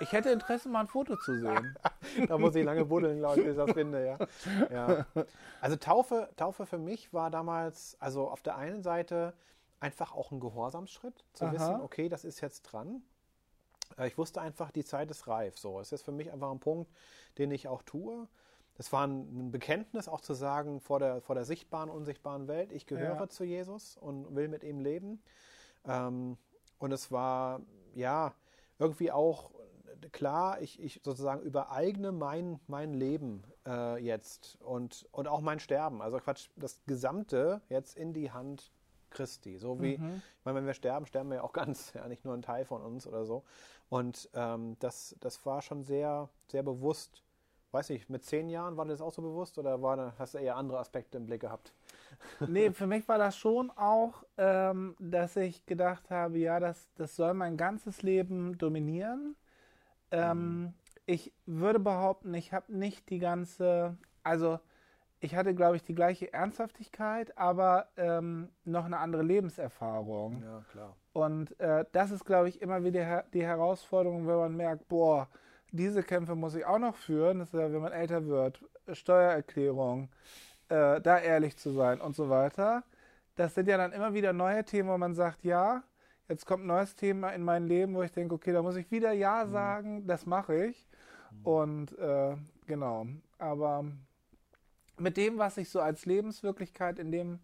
ich 0.01 0.13
hätte 0.13 0.31
Interesse, 0.31 0.69
mal 0.69 0.81
ein 0.81 0.87
Foto 0.89 1.17
zu 1.17 1.39
sehen. 1.39 1.77
Da 2.29 2.39
muss 2.39 2.55
ich 2.57 2.65
lange 2.65 2.85
buddeln, 2.85 3.19
glaube 3.19 3.39
ich, 3.41 3.47
bis 3.47 3.57
ich 3.57 3.65
das 3.65 3.73
finde, 3.73 4.05
ja. 4.05 4.19
ja. 4.71 5.07
Also 5.61 5.77
Taufe, 5.77 6.29
Taufe 6.37 6.67
für 6.67 6.79
mich 6.79 7.13
war 7.13 7.31
damals, 7.31 7.97
also 8.01 8.29
auf 8.29 8.43
der 8.43 8.57
einen 8.57 8.83
Seite 8.83 9.35
einfach 9.79 10.13
auch 10.15 10.31
ein 10.33 10.41
Gehorsamsschritt, 10.41 11.25
zu 11.33 11.45
Aha. 11.45 11.53
wissen, 11.53 11.81
okay, 11.81 12.09
das 12.09 12.25
ist 12.25 12.41
jetzt 12.41 12.63
dran. 12.63 13.03
Äh, 13.97 14.09
Ich 14.09 14.19
wusste 14.19 14.41
einfach, 14.41 14.71
die 14.71 14.85
Zeit 14.85 15.11
ist 15.11 15.29
reif. 15.29 15.57
So, 15.59 15.79
es 15.81 15.93
ist 15.93 16.03
für 16.03 16.13
mich 16.13 16.33
einfach 16.33 16.51
ein 16.51 16.59
Punkt, 16.61 16.91
den 17.39 17.51
ich 17.51 17.69
auch 17.69 17.83
tue. 17.83 18.27
Das 18.75 18.93
war 18.93 19.07
ein 19.07 19.51
Bekenntnis, 19.51 20.09
auch 20.09 20.21
zu 20.21 20.35
sagen, 20.35 20.81
vor 20.81 20.99
der, 20.99 21.21
vor 21.21 21.35
der 21.35 21.45
sichtbaren, 21.45 21.91
unsichtbaren 21.91 22.49
Welt, 22.49 22.73
ich 22.73 22.87
gehöre 22.87 23.21
Ja. 23.21 23.29
zu 23.29 23.45
Jesus 23.45 23.97
und 23.99 24.35
will 24.35 24.49
mit 24.49 24.65
ihm 24.65 24.81
leben. 24.81 25.23
Ähm, 25.87 26.37
und 26.79 26.93
es 26.93 27.13
war, 27.13 27.61
ja, 27.95 28.35
irgendwie 28.79 29.13
auch 29.13 29.51
klar, 30.13 30.61
ich, 30.61 30.81
ich 30.81 31.01
sozusagen 31.05 31.43
übereigne 31.43 32.13
mein, 32.13 32.61
mein 32.67 32.95
Leben 32.95 33.43
äh, 33.67 34.03
jetzt 34.03 34.59
und, 34.63 35.09
und 35.13 35.29
auch 35.29 35.41
mein 35.41 35.61
Sterben. 35.61 36.03
Also 36.03 36.19
Quatsch, 36.19 36.49
das 36.57 36.81
Gesamte 36.87 37.61
jetzt 37.69 37.97
in 37.97 38.13
die 38.13 38.31
Hand 38.33 38.73
Christi. 39.11 39.59
So 39.59 39.81
wie, 39.83 39.99
Mhm. 39.99 40.23
ich 40.39 40.45
meine, 40.45 40.59
wenn 40.59 40.67
wir 40.67 40.75
sterben, 40.75 41.07
sterben 41.07 41.31
wir 41.31 41.37
ja 41.37 41.43
auch 41.43 41.53
ganz, 41.53 41.93
ja, 41.95 42.07
nicht 42.09 42.25
nur 42.25 42.35
ein 42.35 42.43
Teil 42.43 42.65
von 42.65 42.83
uns 42.83 43.07
oder 43.07 43.25
so. 43.25 43.45
Und 43.89 44.31
ähm, 44.35 44.77
das, 44.79 45.17
das 45.21 45.45
war 45.45 45.63
schon 45.63 45.83
sehr, 45.83 46.29
sehr 46.49 46.63
bewusst. 46.63 47.23
Weiß 47.73 47.89
nicht, 47.91 48.11
mit 48.11 48.25
zehn 48.25 48.49
Jahren 48.49 48.77
war 48.77 48.85
das 48.85 49.01
auch 49.01 49.13
so 49.13 49.23
bewusst 49.23 49.57
oder 49.59 49.81
war, 49.83 50.15
hast 50.19 50.35
du 50.35 50.39
eher 50.39 50.57
andere 50.57 50.79
Aspekte 50.79 51.19
im 51.19 51.27
Blick 51.27 51.41
gehabt? 51.43 51.73
Nee, 52.41 52.73
für 52.73 52.87
mich 52.89 53.07
war 53.09 53.19
das 53.19 53.37
schon 53.37 53.71
auch, 53.71 54.25
ähm, 54.37 54.97
dass 54.99 55.37
ich 55.37 55.65
gedacht 55.67 56.11
habe, 56.11 56.39
ja, 56.39 56.59
das, 56.59 56.89
das 56.97 57.15
soll 57.17 57.35
mein 57.35 57.57
ganzes 57.57 58.03
Leben 58.03 58.59
dominieren. 58.59 59.37
Ähm, 60.11 60.75
Ich 61.07 61.33
würde 61.45 61.81
behaupten, 61.81 62.35
ich 62.35 62.53
habe 62.53 62.73
nicht 62.73 63.11
die 63.11 63.19
ganze, 63.19 63.97
also 64.23 64.61
ich 65.19 65.35
hatte, 65.35 65.55
glaube 65.55 65.75
ich, 65.77 65.83
die 65.83 65.95
gleiche 65.95 66.33
Ernsthaftigkeit, 66.33 67.37
aber 67.37 67.89
ähm, 67.97 68.49
noch 68.65 68.85
eine 68.85 68.99
andere 68.99 69.23
Lebenserfahrung. 69.23 70.43
Ja, 70.43 70.65
klar. 70.71 70.97
Und 71.13 71.59
äh, 71.59 71.85
das 71.91 72.13
ist, 72.13 72.25
glaube 72.25 72.49
ich, 72.49 72.63
immer 72.63 72.85
wieder 72.85 73.25
die 73.35 73.45
Herausforderung, 73.45 74.29
wenn 74.29 74.37
man 74.37 74.57
merkt, 74.57 74.87
boah, 74.89 75.29
diese 75.73 76.03
Kämpfe 76.03 76.37
muss 76.37 76.55
ich 76.55 76.65
auch 76.65 76.79
noch 76.79 76.95
führen. 76.95 77.41
Das 77.41 77.53
ist 77.53 77.59
ja, 77.61 77.73
wenn 77.73 77.83
man 77.83 77.93
älter 77.93 78.27
wird, 78.27 78.65
Steuererklärung, 78.93 80.11
äh, 80.69 81.01
da 81.01 81.19
ehrlich 81.19 81.57
zu 81.57 81.71
sein 81.73 82.01
und 82.01 82.15
so 82.15 82.31
weiter. 82.31 82.85
Das 83.35 83.55
sind 83.55 83.69
ja 83.69 83.77
dann 83.77 83.93
immer 83.93 84.15
wieder 84.15 84.33
neue 84.33 84.65
Themen, 84.65 84.89
wo 84.89 84.97
man 84.99 85.15
sagt, 85.15 85.45
ja, 85.45 85.83
jetzt 86.31 86.47
kommt 86.47 86.65
ein 86.65 86.69
neues 86.69 86.95
Thema 86.95 87.31
in 87.31 87.43
mein 87.43 87.67
Leben, 87.67 87.95
wo 87.95 88.03
ich 88.03 88.13
denke, 88.13 88.35
okay, 88.35 88.53
da 88.53 88.63
muss 88.63 88.77
ich 88.77 88.91
wieder 88.91 89.13
Ja 89.13 89.45
mhm. 89.45 89.51
sagen, 89.51 89.95
mhm. 89.97 90.07
das 90.07 90.27
mache 90.27 90.67
ich. 90.67 90.89
Mhm. 91.31 91.47
Und 91.47 91.99
äh, 91.99 92.37
genau, 92.67 93.07
aber 93.39 93.85
mit 94.97 95.17
dem, 95.17 95.39
was 95.39 95.57
ich 95.57 95.69
so 95.69 95.81
als 95.81 96.07
Lebenswirklichkeit 96.07 96.99
in 96.99 97.11
dem, 97.11 97.41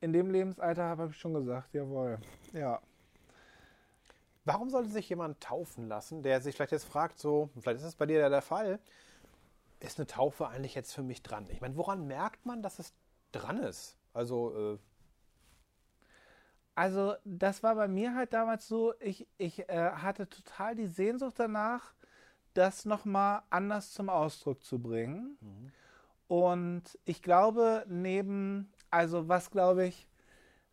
in 0.00 0.12
dem 0.12 0.30
Lebensalter 0.30 0.84
habe, 0.84 1.02
habe 1.02 1.12
ich 1.12 1.18
schon 1.18 1.34
gesagt, 1.34 1.74
jawohl, 1.74 2.18
ja. 2.52 2.80
Warum 4.44 4.70
sollte 4.70 4.90
sich 4.90 5.08
jemand 5.08 5.40
taufen 5.40 5.86
lassen, 5.86 6.22
der 6.22 6.40
sich 6.40 6.56
vielleicht 6.56 6.72
jetzt 6.72 6.84
fragt, 6.84 7.18
so, 7.18 7.50
vielleicht 7.60 7.78
ist 7.78 7.86
es 7.86 7.94
bei 7.94 8.06
dir 8.06 8.18
ja 8.18 8.28
der 8.28 8.42
Fall, 8.42 8.80
ist 9.78 9.98
eine 9.98 10.06
Taufe 10.06 10.48
eigentlich 10.48 10.74
jetzt 10.74 10.92
für 10.92 11.02
mich 11.02 11.22
dran? 11.22 11.46
Ich 11.50 11.60
meine, 11.60 11.76
woran 11.76 12.06
merkt 12.06 12.44
man, 12.44 12.62
dass 12.62 12.78
es 12.78 12.92
dran 13.30 13.58
ist? 13.58 13.96
Also, 14.12 14.74
äh 14.74 14.78
also 16.74 17.14
das 17.24 17.62
war 17.62 17.74
bei 17.74 17.88
mir 17.88 18.14
halt 18.14 18.32
damals 18.32 18.66
so, 18.66 18.94
ich, 19.00 19.26
ich 19.38 19.68
äh, 19.68 19.90
hatte 19.90 20.28
total 20.28 20.74
die 20.74 20.86
Sehnsucht 20.86 21.34
danach, 21.38 21.92
das 22.54 22.84
nochmal 22.84 23.42
anders 23.50 23.92
zum 23.92 24.08
Ausdruck 24.08 24.62
zu 24.64 24.78
bringen. 24.78 25.36
Mhm. 25.40 25.72
Und 26.28 26.98
ich 27.04 27.22
glaube, 27.22 27.84
neben, 27.88 28.72
also 28.90 29.28
was 29.28 29.50
glaube 29.50 29.86
ich, 29.86 30.06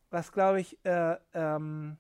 was 0.10 0.32
glaube 0.32 0.62
ich, 0.62 0.78
äh, 0.86 1.18
ähm, 1.34 1.98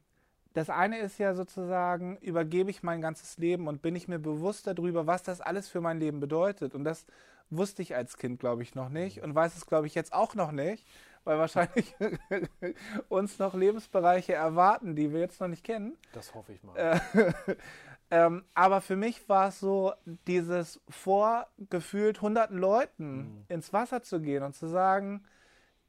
das 0.53 0.69
eine 0.69 0.99
ist 0.99 1.19
ja 1.19 1.35
sozusagen, 1.35 2.17
übergebe 2.17 2.71
ich 2.71 2.83
mein 2.83 3.01
ganzes 3.01 3.37
Leben 3.37 3.67
und 3.67 3.81
bin 3.81 3.95
ich 3.95 4.07
mir 4.07 4.19
bewusst 4.19 4.65
darüber, 4.65 5.07
was 5.07 5.23
das 5.23 5.41
alles 5.41 5.69
für 5.69 5.81
mein 5.81 5.99
Leben 5.99 6.19
bedeutet. 6.19 6.73
Und 6.73 6.83
das 6.85 7.05
wusste 7.49 7.81
ich 7.81 7.95
als 7.95 8.17
Kind, 8.17 8.39
glaube 8.39 8.63
ich, 8.63 8.75
noch 8.75 8.89
nicht 8.89 9.21
und 9.21 9.35
weiß 9.35 9.55
es, 9.55 9.65
glaube 9.65 9.87
ich, 9.87 9.95
jetzt 9.95 10.13
auch 10.13 10.35
noch 10.35 10.51
nicht, 10.51 10.87
weil 11.23 11.37
wahrscheinlich 11.37 11.95
uns 13.09 13.39
noch 13.39 13.53
Lebensbereiche 13.53 14.33
erwarten, 14.33 14.95
die 14.95 15.11
wir 15.11 15.19
jetzt 15.19 15.39
noch 15.41 15.47
nicht 15.47 15.63
kennen. 15.63 15.97
Das 16.13 16.33
hoffe 16.33 16.53
ich 16.53 16.63
mal. 16.63 16.75
Äh, 16.75 16.99
ähm, 18.11 18.45
aber 18.53 18.81
für 18.81 18.95
mich 18.95 19.27
war 19.29 19.49
es 19.49 19.59
so, 19.59 19.93
dieses 20.27 20.81
vor 20.89 21.47
gefühlt 21.69 22.21
hunderten 22.21 22.57
Leuten 22.57 23.17
mhm. 23.17 23.45
ins 23.47 23.73
Wasser 23.73 24.01
zu 24.01 24.19
gehen 24.21 24.43
und 24.43 24.55
zu 24.55 24.67
sagen, 24.67 25.23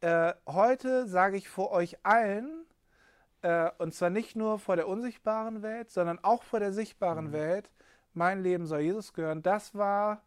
äh, 0.00 0.32
heute 0.46 1.06
sage 1.06 1.36
ich 1.36 1.48
vor 1.48 1.70
euch 1.72 1.98
allen, 2.04 2.66
äh, 3.42 3.70
und 3.78 3.94
zwar 3.94 4.10
nicht 4.10 4.36
nur 4.36 4.58
vor 4.58 4.76
der 4.76 4.88
unsichtbaren 4.88 5.62
Welt, 5.62 5.90
sondern 5.90 6.18
auch 6.22 6.42
vor 6.42 6.60
der 6.60 6.72
sichtbaren 6.72 7.28
mhm. 7.28 7.32
Welt. 7.32 7.70
Mein 8.12 8.42
Leben 8.42 8.66
soll 8.66 8.80
Jesus 8.80 9.12
gehören. 9.12 9.42
Das 9.42 9.74
war, 9.74 10.22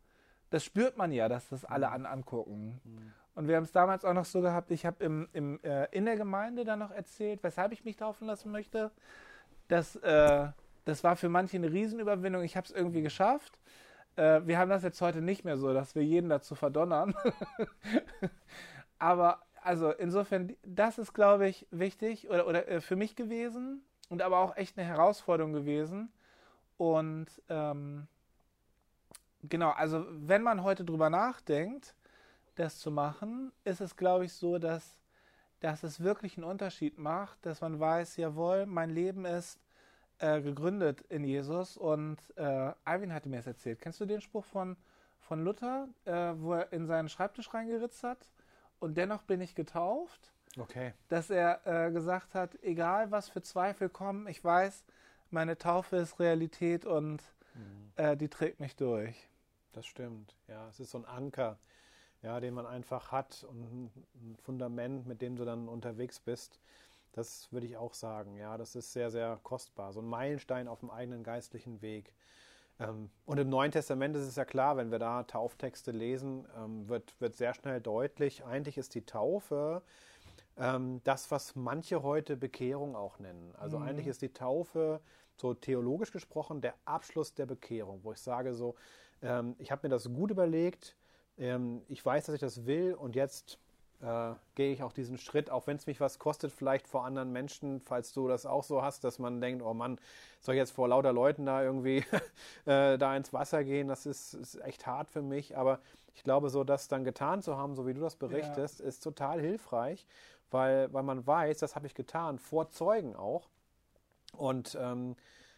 das 0.50 0.64
spürt 0.64 0.98
man 0.98 1.12
ja, 1.12 1.28
dass 1.28 1.50
das 1.50 1.66
alle 1.66 1.88
mhm. 1.88 1.94
an, 1.94 2.06
angucken. 2.06 2.82
Mhm. 2.84 3.14
Und 3.36 3.48
wir 3.48 3.56
haben 3.56 3.64
es 3.64 3.72
damals 3.72 4.06
auch 4.06 4.14
noch 4.14 4.26
so 4.26 4.42
gehabt, 4.42 4.70
ich 4.72 4.86
habe 4.86 5.04
im, 5.04 5.28
im, 5.34 5.60
äh, 5.64 5.86
in 5.92 6.06
der 6.06 6.18
Gemeinde 6.18 6.66
dann 6.66 6.80
noch 6.80 6.92
erzählt, 6.92 7.42
weshalb 7.44 7.72
ich 7.72 7.84
mich 7.84 7.98
taufen 7.98 8.28
lassen 8.28 8.52
möchte. 8.52 8.92
Das, 9.68 9.96
äh, 9.98 10.48
das 10.86 11.04
war 11.04 11.16
für 11.16 11.30
manche 11.30 11.58
eine 11.58 11.72
Riesenüberwindung. 11.72 12.44
Ich 12.44 12.56
habe 12.56 12.66
es 12.66 12.72
irgendwie 12.72 13.02
geschafft. 13.02 13.58
Äh, 14.16 14.42
wir 14.46 14.60
haben 14.60 14.70
das 14.70 14.84
jetzt 14.84 15.02
heute 15.02 15.22
nicht 15.22 15.46
mehr 15.46 15.58
so, 15.58 15.74
dass 15.74 15.96
wir 15.96 16.04
jeden 16.04 16.30
dazu 16.30 16.54
verdonnern. 16.54 17.16
Aber 19.00 19.42
also 19.64 19.92
insofern, 19.92 20.56
das 20.64 20.98
ist, 20.98 21.14
glaube 21.14 21.48
ich, 21.48 21.66
wichtig 21.72 22.30
oder, 22.30 22.48
oder 22.48 22.68
äh, 22.68 22.82
für 22.82 22.96
mich 22.96 23.16
gewesen 23.16 23.82
und 24.10 24.22
aber 24.22 24.40
auch 24.40 24.58
echt 24.58 24.78
eine 24.78 24.86
Herausforderung 24.86 25.54
gewesen. 25.54 26.12
Und 26.78 27.28
ähm, 27.50 28.08
genau, 29.44 29.72
also 29.72 30.06
wenn 30.10 30.44
man 30.44 30.64
heute 30.64 30.84
drüber 30.84 31.10
nachdenkt, 31.10 31.96
das 32.56 32.80
zu 32.80 32.92
machen, 32.92 33.52
ist 33.64 33.82
es, 33.82 33.96
glaube 33.96 34.26
ich, 34.26 34.34
so, 34.34 34.58
dass, 34.58 35.02
dass 35.60 35.84
es 35.84 36.02
wirklich 36.02 36.38
einen 36.38 36.46
Unterschied 36.46 36.98
macht, 36.98 37.46
dass 37.46 37.62
man 37.62 37.80
weiß, 37.80 38.18
jawohl, 38.18 38.66
mein 38.66 38.90
Leben 38.90 39.26
ist 39.26 39.60
äh, 40.20 40.42
gegründet 40.42 41.02
in 41.10 41.24
Jesus. 41.24 41.78
Und 41.78 42.18
äh, 42.36 42.74
Alvin 42.84 43.14
hatte 43.14 43.30
mir 43.30 43.38
das 43.38 43.48
erzählt. 43.48 43.82
Kennst 43.82 44.00
du 44.00 44.06
den 44.06 44.22
Spruch 44.22 44.46
von, 44.46 44.78
von 45.20 45.44
Luther, 45.44 45.88
äh, 46.06 46.34
wo 46.36 46.54
er 46.54 46.72
in 46.74 46.86
seinen 46.86 47.10
Schreibtisch 47.10 47.54
reingeritzt 47.54 48.04
hat? 48.04 48.26
und 48.84 48.98
dennoch 48.98 49.24
bin 49.24 49.40
ich 49.40 49.56
getauft. 49.56 50.34
Okay. 50.60 50.94
Dass 51.08 51.30
er 51.30 51.66
äh, 51.66 51.92
gesagt 51.92 52.36
hat, 52.36 52.62
egal 52.62 53.12
was 53.12 53.30
für 53.30 53.42
Zweifel 53.42 53.88
kommen, 53.88 54.28
ich 54.28 54.44
weiß, 54.44 54.84
meine 55.32 55.58
Taufe 55.58 55.96
ist 55.96 56.20
Realität 56.20 56.86
und 56.86 57.24
mhm. 57.56 57.92
äh, 57.96 58.18
die 58.18 58.28
trägt 58.28 58.60
mich 58.60 58.76
durch. 58.76 59.30
Das 59.72 59.86
stimmt. 59.86 60.36
Ja, 60.50 60.68
es 60.68 60.82
ist 60.82 60.92
so 60.92 61.00
ein 61.00 61.06
Anker, 61.06 61.58
ja, 62.24 62.40
den 62.40 62.54
man 62.54 62.66
einfach 62.66 63.12
hat 63.12 63.46
und 63.48 63.62
ein 63.62 64.38
Fundament, 64.42 65.06
mit 65.06 65.22
dem 65.22 65.36
du 65.36 65.46
dann 65.46 65.68
unterwegs 65.68 66.20
bist. 66.20 66.60
Das 67.12 67.52
würde 67.52 67.68
ich 67.68 67.78
auch 67.78 67.94
sagen. 67.94 68.38
Ja, 68.38 68.58
das 68.58 68.76
ist 68.76 68.94
sehr, 68.94 69.12
sehr 69.12 69.40
kostbar. 69.44 69.94
So 69.94 70.02
ein 70.02 70.08
Meilenstein 70.08 70.68
auf 70.68 70.80
dem 70.80 70.90
eigenen 70.90 71.24
geistlichen 71.24 71.82
Weg. 71.82 72.14
Ähm, 72.80 73.12
und 73.26 73.40
im 73.40 73.50
Neuen 73.50 73.72
Testament 73.72 74.16
ist 74.16 74.24
es 74.26 74.36
ja 74.36 74.46
klar, 74.46 74.78
wenn 74.78 74.90
wir 74.90 75.00
da 75.00 75.24
Tauftexte 75.24 75.92
lesen, 75.92 76.48
ähm, 76.58 76.88
wird, 76.88 77.14
wird 77.20 77.36
sehr 77.36 77.54
schnell 77.54 77.82
deutlich, 77.82 78.46
eigentlich 78.46 78.78
ist 78.78 78.96
die 78.96 79.06
Taufe 79.06 79.84
ähm, 80.58 81.02
das, 81.04 81.30
was 81.30 81.56
manche 81.56 82.02
heute 82.04 82.36
Bekehrung 82.36 82.96
auch 82.96 83.20
nennen. 83.20 83.54
Also 83.60 83.78
mhm. 83.78 83.88
eigentlich 83.88 84.08
ist 84.08 84.22
die 84.22 84.34
Taufe, 84.34 85.02
so 85.36 85.54
theologisch 85.54 86.12
gesprochen, 86.12 86.62
der 86.62 86.76
Abschluss 86.86 87.34
der 87.34 87.48
Bekehrung, 87.48 88.00
wo 88.04 88.12
ich 88.14 88.20
sage 88.20 88.54
so, 88.54 88.76
ich 89.58 89.72
habe 89.72 89.88
mir 89.88 89.90
das 89.90 90.14
gut 90.14 90.32
überlegt, 90.32 90.98
ich 91.38 92.06
weiß, 92.06 92.26
dass 92.26 92.36
ich 92.36 92.42
das 92.42 92.66
will 92.66 92.94
und 92.94 93.16
jetzt 93.16 93.58
äh, 94.04 94.34
gehe 94.56 94.74
ich 94.74 94.84
auch 94.84 94.92
diesen 94.92 95.18
Schritt, 95.18 95.50
auch 95.50 95.66
wenn 95.66 95.78
es 95.78 95.88
mich 95.88 96.02
was 96.02 96.20
kostet, 96.20 96.52
vielleicht 96.52 96.88
vor 96.88 97.06
anderen 97.06 97.32
Menschen, 97.32 97.80
falls 97.80 98.14
du 98.14 98.28
das 98.28 98.46
auch 98.46 98.64
so 98.64 98.82
hast, 98.82 99.04
dass 99.04 99.18
man 99.18 99.40
denkt, 99.40 99.64
oh 99.64 99.74
Mann, 99.74 99.98
soll 100.42 100.56
ich 100.56 100.60
jetzt 100.60 100.72
vor 100.72 100.90
lauter 100.90 101.14
Leuten 101.14 101.46
da 101.46 101.64
irgendwie 101.64 102.06
äh, 102.66 102.98
da 102.98 103.16
ins 103.16 103.32
Wasser 103.32 103.64
gehen, 103.64 103.88
das 103.88 104.06
ist, 104.06 104.34
ist, 104.34 104.62
echt 104.62 104.86
hart 104.86 105.10
für 105.10 105.22
mich, 105.22 105.58
aber 105.58 105.80
ich 106.16 106.24
glaube, 106.24 106.50
so 106.50 106.64
das 106.64 106.90
dann 106.90 107.04
getan 107.04 107.42
zu 107.42 107.58
haben, 107.58 107.76
so 107.76 107.88
wie 107.88 107.94
du 107.94 108.02
das 108.02 108.16
berichtest, 108.16 108.82
ja. 108.82 108.86
ist 108.86 109.00
total 109.00 109.40
hilfreich, 109.40 110.06
weil, 110.52 110.92
weil 110.94 111.04
man 111.04 111.26
weiß, 111.26 111.60
das 111.60 111.76
habe 111.76 111.88
ich 111.88 111.96
getan, 111.96 112.40
vor 112.40 112.70
Zeugen 112.70 113.16
auch 113.16 113.48
und 114.36 114.78
ähm, 114.80 115.16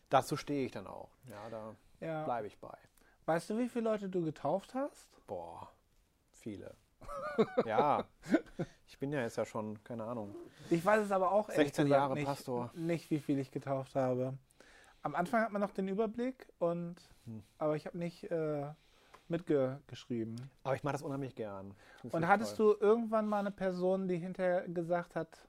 dazu 0.09 0.37
stehe 0.37 0.65
ich 0.65 0.71
dann 0.71 0.87
auch, 0.87 1.09
ja, 1.29 1.49
da 1.49 1.75
ja. 1.99 2.23
bleibe 2.23 2.47
ich 2.47 2.59
bei. 2.59 2.77
Weißt 3.25 3.49
du, 3.49 3.57
wie 3.57 3.69
viele 3.69 3.85
Leute 3.85 4.09
du 4.09 4.23
getauft 4.23 4.73
hast? 4.73 5.09
Boah, 5.27 5.71
viele 6.31 6.75
ja, 7.65 8.05
ich 8.87 8.97
bin 8.97 9.11
ja 9.11 9.21
jetzt 9.21 9.37
ja 9.37 9.45
schon, 9.45 9.83
keine 9.83 10.03
Ahnung. 10.03 10.35
Ich 10.69 10.83
weiß 10.83 11.05
es 11.05 11.11
aber 11.11 11.31
auch 11.31 11.49
16 11.49 11.87
Jahre 11.87 12.13
nicht, 12.13 12.25
Pastor. 12.25 12.71
Nicht, 12.73 13.09
wie 13.11 13.19
viel 13.19 13.39
ich 13.39 13.51
getauft 13.51 13.95
habe. 13.95 14.37
Am 15.01 15.15
Anfang 15.15 15.41
hat 15.41 15.51
man 15.51 15.61
noch 15.61 15.71
den 15.71 15.87
Überblick 15.87 16.47
und 16.59 16.95
hm. 17.25 17.43
aber 17.57 17.75
ich 17.75 17.85
habe 17.85 17.97
nicht 17.97 18.23
äh, 18.31 18.65
mitgeschrieben. 19.27 20.49
Aber 20.63 20.75
ich 20.75 20.83
mache 20.83 20.93
das 20.93 21.03
unheimlich 21.03 21.35
gern. 21.35 21.75
Das 22.03 22.13
und 22.13 22.27
hattest 22.27 22.57
toll. 22.57 22.77
du 22.79 22.85
irgendwann 22.85 23.27
mal 23.27 23.39
eine 23.39 23.51
Person, 23.51 24.07
die 24.07 24.17
hinterher 24.17 24.67
gesagt 24.67 25.15
hat, 25.15 25.47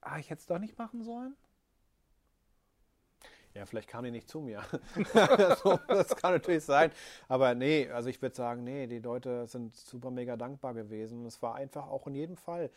ah, 0.00 0.18
ich 0.18 0.30
hätte 0.30 0.40
es 0.40 0.46
doch 0.46 0.58
nicht 0.58 0.78
machen 0.78 1.02
sollen? 1.02 1.36
Ja, 3.54 3.66
vielleicht 3.66 3.88
kam 3.88 4.04
die 4.04 4.10
nicht 4.10 4.28
zu 4.28 4.40
mir. 4.40 4.62
so, 5.62 5.78
das 5.88 6.14
kann 6.16 6.32
natürlich 6.32 6.64
sein. 6.64 6.92
Aber 7.28 7.54
nee, 7.54 7.90
also 7.90 8.08
ich 8.08 8.20
würde 8.22 8.36
sagen, 8.36 8.64
nee, 8.64 8.86
die 8.86 9.00
Leute 9.00 9.46
sind 9.46 9.74
super 9.74 10.10
mega 10.10 10.36
dankbar 10.36 10.74
gewesen. 10.74 11.26
Es 11.26 11.42
war 11.42 11.54
einfach 11.54 11.88
auch 11.88 12.06
in 12.06 12.14
jedem 12.14 12.36
Fall 12.36 12.70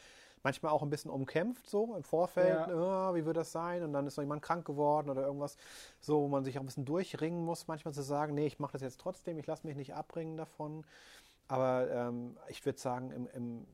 manchmal 0.44 0.72
auch 0.72 0.82
ein 0.82 0.90
bisschen 0.90 1.12
umkämpft, 1.12 1.70
so 1.70 1.96
im 1.96 2.04
Vorfeld. 2.04 2.68
Ja. 2.68 3.12
Oh, 3.12 3.16
wie 3.16 3.25
wird 3.25 3.38
das 3.38 3.51
sein? 3.51 3.84
Und 3.84 3.94
dann 3.94 4.08
ist 4.08 4.18
noch 4.18 4.24
jemand 4.24 4.42
krank 4.42 4.66
geworden 4.66 5.10
oder 5.10 5.24
irgendwas, 5.24 5.58
so, 6.00 6.22
wo 6.22 6.28
man 6.28 6.44
sich 6.44 6.58
auch 6.58 6.63
ein 6.63 6.66
bisschen 6.66 6.86
durchringen 6.86 7.44
muss, 7.46 7.68
manchmal 7.68 7.94
zu 7.94 8.01
sagen, 8.01 8.34
nee, 8.34 8.48
ich 8.48 8.60
mache 8.60 8.74
das 8.74 8.82
jetzt 8.82 9.00
trotzdem, 9.00 9.38
ich 9.38 9.48
lasse 9.48 9.68
mich 9.68 9.75
nicht 9.75 9.94
abbringen 9.94 10.38
davon. 10.38 10.84
Aber 11.48 11.90
ähm, 11.92 12.38
ich 12.48 12.66
würde 12.66 12.80
sagen, 12.80 13.12
im, 13.12 13.28
im 13.34 13.68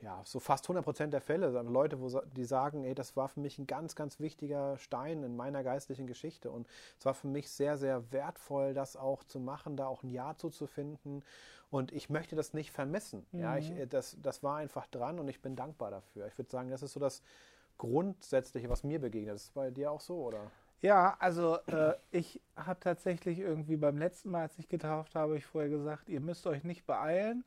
ja, 0.00 0.20
so 0.24 0.38
fast 0.38 0.64
100 0.64 0.84
Prozent 0.84 1.12
der 1.12 1.20
Fälle, 1.20 1.46
also 1.46 1.70
Leute, 1.70 2.00
wo, 2.00 2.20
die 2.36 2.44
sagen, 2.44 2.84
ey, 2.84 2.94
das 2.94 3.16
war 3.16 3.28
für 3.28 3.40
mich 3.40 3.58
ein 3.58 3.66
ganz, 3.66 3.96
ganz 3.96 4.20
wichtiger 4.20 4.78
Stein 4.78 5.22
in 5.22 5.36
meiner 5.36 5.64
geistlichen 5.64 6.06
Geschichte 6.06 6.50
und 6.50 6.68
es 6.98 7.04
war 7.04 7.14
für 7.14 7.26
mich 7.26 7.50
sehr, 7.50 7.76
sehr 7.76 8.12
wertvoll, 8.12 8.74
das 8.74 8.96
auch 8.96 9.24
zu 9.24 9.40
machen, 9.40 9.76
da 9.76 9.86
auch 9.86 10.02
ein 10.02 10.10
Ja 10.10 10.36
zuzufinden 10.36 11.24
und 11.70 11.92
ich 11.92 12.10
möchte 12.10 12.36
das 12.36 12.54
nicht 12.54 12.70
vermissen. 12.70 13.26
Mhm. 13.32 13.40
Ja, 13.40 13.56
ich, 13.56 13.70
mhm. 13.70 13.88
das, 13.88 14.16
das 14.22 14.42
war 14.42 14.56
einfach 14.58 14.86
dran 14.86 15.18
und 15.18 15.28
ich 15.28 15.42
bin 15.42 15.56
dankbar 15.56 15.90
dafür. 15.90 16.26
Ich 16.28 16.38
würde 16.38 16.50
sagen, 16.50 16.70
das 16.70 16.82
ist 16.82 16.92
so 16.92 17.00
das 17.00 17.22
Grundsätzliche, 17.76 18.68
was 18.68 18.84
mir 18.84 19.00
begegnet. 19.00 19.34
Das 19.34 19.44
ist 19.44 19.54
bei 19.54 19.70
dir 19.70 19.90
auch 19.90 20.00
so, 20.00 20.24
oder? 20.24 20.50
Ja, 20.80 21.16
also 21.18 21.58
äh, 21.66 21.94
ich 22.12 22.40
habe 22.54 22.78
tatsächlich 22.78 23.40
irgendwie 23.40 23.76
beim 23.76 23.98
letzten 23.98 24.30
Mal, 24.30 24.42
als 24.42 24.58
ich 24.58 24.68
getauft 24.68 25.16
habe, 25.16 25.36
ich 25.36 25.44
vorher 25.44 25.70
gesagt, 25.70 26.08
ihr 26.08 26.20
müsst 26.20 26.46
euch 26.46 26.62
nicht 26.62 26.86
beeilen 26.86 27.44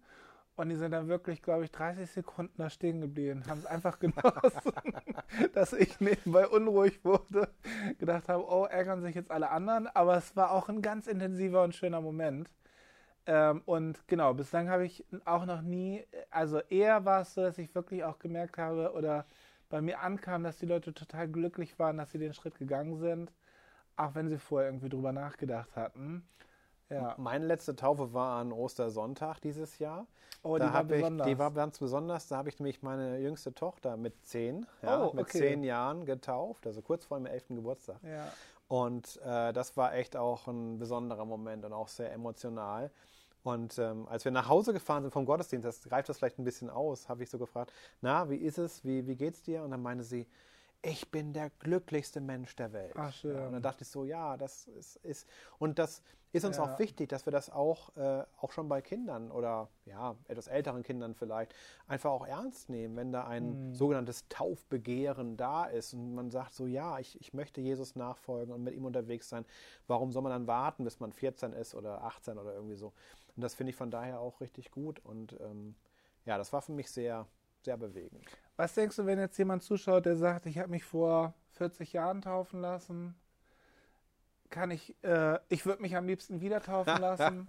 Und 0.61 0.69
die 0.69 0.75
sind 0.75 0.91
dann 0.91 1.07
wirklich, 1.07 1.41
glaube 1.41 1.63
ich, 1.63 1.71
30 1.71 2.07
Sekunden 2.07 2.53
da 2.55 2.69
stehen 2.69 3.01
geblieben, 3.01 3.43
haben 3.47 3.57
es 3.57 3.65
einfach 3.65 3.97
genossen, 3.97 4.71
dass 5.55 5.73
ich 5.73 5.99
nebenbei 5.99 6.47
unruhig 6.47 7.03
wurde, 7.03 7.49
gedacht 7.97 8.29
habe, 8.29 8.45
oh, 8.47 8.65
ärgern 8.65 9.01
sich 9.01 9.15
jetzt 9.15 9.31
alle 9.31 9.49
anderen. 9.49 9.87
Aber 9.87 10.15
es 10.17 10.35
war 10.35 10.51
auch 10.51 10.69
ein 10.69 10.83
ganz 10.83 11.07
intensiver 11.07 11.63
und 11.63 11.73
schöner 11.73 11.99
Moment. 11.99 12.47
Ähm, 13.25 13.63
und 13.65 14.07
genau, 14.07 14.35
bislang 14.35 14.69
habe 14.69 14.85
ich 14.85 15.03
auch 15.25 15.47
noch 15.47 15.63
nie, 15.63 16.05
also 16.29 16.59
eher 16.69 17.05
war 17.05 17.21
es 17.21 17.33
so, 17.33 17.41
dass 17.41 17.57
ich 17.57 17.73
wirklich 17.73 18.03
auch 18.03 18.19
gemerkt 18.19 18.59
habe 18.59 18.93
oder 18.93 19.25
bei 19.67 19.81
mir 19.81 20.01
ankam, 20.01 20.43
dass 20.43 20.59
die 20.59 20.67
Leute 20.67 20.93
total 20.93 21.27
glücklich 21.27 21.79
waren, 21.79 21.97
dass 21.97 22.11
sie 22.11 22.19
den 22.19 22.35
Schritt 22.35 22.59
gegangen 22.59 22.99
sind, 22.99 23.31
auch 23.95 24.13
wenn 24.13 24.29
sie 24.29 24.37
vorher 24.37 24.69
irgendwie 24.69 24.89
drüber 24.89 25.11
nachgedacht 25.11 25.75
hatten. 25.75 26.21
Ja. 26.91 27.15
Meine 27.17 27.45
letzte 27.45 27.75
Taufe 27.75 28.13
war 28.13 28.39
an 28.39 28.51
Ostersonntag 28.51 29.39
dieses 29.39 29.79
Jahr. 29.79 30.07
Oh, 30.43 30.57
da 30.57 30.67
die 30.67 30.73
war 30.73 30.83
besonders. 30.83 31.27
Ich, 31.27 31.33
die 31.33 31.39
war 31.39 31.51
ganz 31.51 31.79
besonders. 31.79 32.27
Da 32.27 32.37
habe 32.37 32.49
ich 32.49 32.59
nämlich 32.59 32.81
meine 32.81 33.19
jüngste 33.19 33.53
Tochter 33.53 33.95
mit 33.97 34.25
zehn, 34.25 34.65
ja, 34.81 35.05
oh, 35.05 35.13
mit 35.13 35.29
zehn 35.29 35.63
Jahren 35.63 36.05
getauft, 36.05 36.67
also 36.67 36.81
kurz 36.81 37.05
vor 37.05 37.17
dem 37.17 37.27
elften 37.27 37.55
Geburtstag. 37.55 37.97
Ja. 38.03 38.31
Und 38.67 39.19
äh, 39.23 39.53
das 39.53 39.77
war 39.77 39.93
echt 39.93 40.15
auch 40.15 40.47
ein 40.47 40.79
besonderer 40.79 41.25
Moment 41.25 41.65
und 41.65 41.73
auch 41.73 41.87
sehr 41.87 42.11
emotional. 42.13 42.91
Und 43.43 43.77
ähm, 43.79 44.07
als 44.07 44.23
wir 44.23 44.31
nach 44.31 44.49
Hause 44.49 44.71
gefahren 44.71 45.03
sind 45.03 45.11
vom 45.11 45.25
Gottesdienst, 45.25 45.65
das 45.65 45.83
greift 45.83 46.09
das 46.09 46.17
vielleicht 46.17 46.39
ein 46.39 46.43
bisschen 46.43 46.69
aus, 46.69 47.09
habe 47.09 47.23
ich 47.23 47.29
so 47.29 47.37
gefragt, 47.37 47.71
na, 48.01 48.29
wie 48.29 48.37
ist 48.37 48.57
es, 48.57 48.85
wie, 48.85 49.07
wie 49.07 49.15
geht's 49.15 49.41
dir? 49.41 49.63
Und 49.63 49.71
dann 49.71 49.81
meinte 49.81 50.03
sie, 50.03 50.27
ich 50.83 51.11
bin 51.11 51.33
der 51.33 51.49
glücklichste 51.59 52.21
Mensch 52.21 52.55
der 52.55 52.73
Welt. 52.73 52.93
Ach, 52.95 53.13
schön. 53.13 53.35
Ja, 53.35 53.47
und 53.47 53.53
dann 53.53 53.61
dachte 53.61 53.83
ich 53.83 53.89
so, 53.89 54.03
ja, 54.03 54.35
das 54.37 54.67
ist, 54.67 54.95
ist 54.97 55.27
und 55.59 55.77
das 55.77 56.01
ist 56.33 56.45
uns 56.45 56.57
ja. 56.57 56.63
auch 56.63 56.79
wichtig, 56.79 57.09
dass 57.09 57.25
wir 57.27 57.31
das 57.31 57.49
auch, 57.49 57.95
äh, 57.97 58.23
auch 58.39 58.51
schon 58.51 58.69
bei 58.69 58.81
Kindern 58.81 59.31
oder 59.31 59.69
ja, 59.85 60.15
etwas 60.27 60.47
älteren 60.47 60.81
Kindern 60.81 61.13
vielleicht 61.13 61.53
einfach 61.87 62.11
auch 62.11 62.25
ernst 62.25 62.69
nehmen, 62.69 62.95
wenn 62.95 63.11
da 63.11 63.27
ein 63.27 63.69
mhm. 63.69 63.75
sogenanntes 63.75 64.27
Taufbegehren 64.29 65.35
da 65.35 65.65
ist 65.65 65.93
und 65.93 66.15
man 66.15 66.31
sagt 66.31 66.53
so, 66.53 66.65
ja, 66.65 66.99
ich, 66.99 67.19
ich 67.19 67.33
möchte 67.33 67.59
Jesus 67.59 67.95
nachfolgen 67.95 68.53
und 68.53 68.63
mit 68.63 68.73
ihm 68.73 68.85
unterwegs 68.85 69.29
sein. 69.29 69.45
Warum 69.87 70.11
soll 70.11 70.23
man 70.23 70.31
dann 70.31 70.47
warten, 70.47 70.83
bis 70.83 70.99
man 70.99 71.11
14 71.11 71.53
ist 71.53 71.75
oder 71.75 72.03
18 72.03 72.37
oder 72.37 72.53
irgendwie 72.53 72.75
so? 72.75 72.93
Und 73.35 73.43
das 73.43 73.53
finde 73.53 73.71
ich 73.71 73.75
von 73.75 73.91
daher 73.91 74.19
auch 74.19 74.39
richtig 74.41 74.71
gut 74.71 74.99
und 75.03 75.37
ähm, 75.41 75.75
ja, 76.25 76.37
das 76.37 76.53
war 76.53 76.61
für 76.61 76.71
mich 76.71 76.89
sehr, 76.91 77.27
sehr 77.63 77.77
bewegend. 77.77 78.25
Was 78.55 78.73
denkst 78.73 78.95
du, 78.95 79.05
wenn 79.05 79.19
jetzt 79.19 79.37
jemand 79.37 79.63
zuschaut, 79.63 80.05
der 80.05 80.15
sagt, 80.17 80.45
ich 80.45 80.57
habe 80.57 80.69
mich 80.69 80.83
vor 80.83 81.33
40 81.53 81.93
Jahren 81.93 82.21
taufen 82.21 82.61
lassen? 82.61 83.15
Kann 84.49 84.71
ich, 84.71 84.95
äh, 85.03 85.39
ich 85.49 85.65
würde 85.65 85.81
mich 85.81 85.95
am 85.95 86.05
liebsten 86.05 86.41
wieder 86.41 86.61
taufen 86.61 86.97
lassen? 87.01 87.47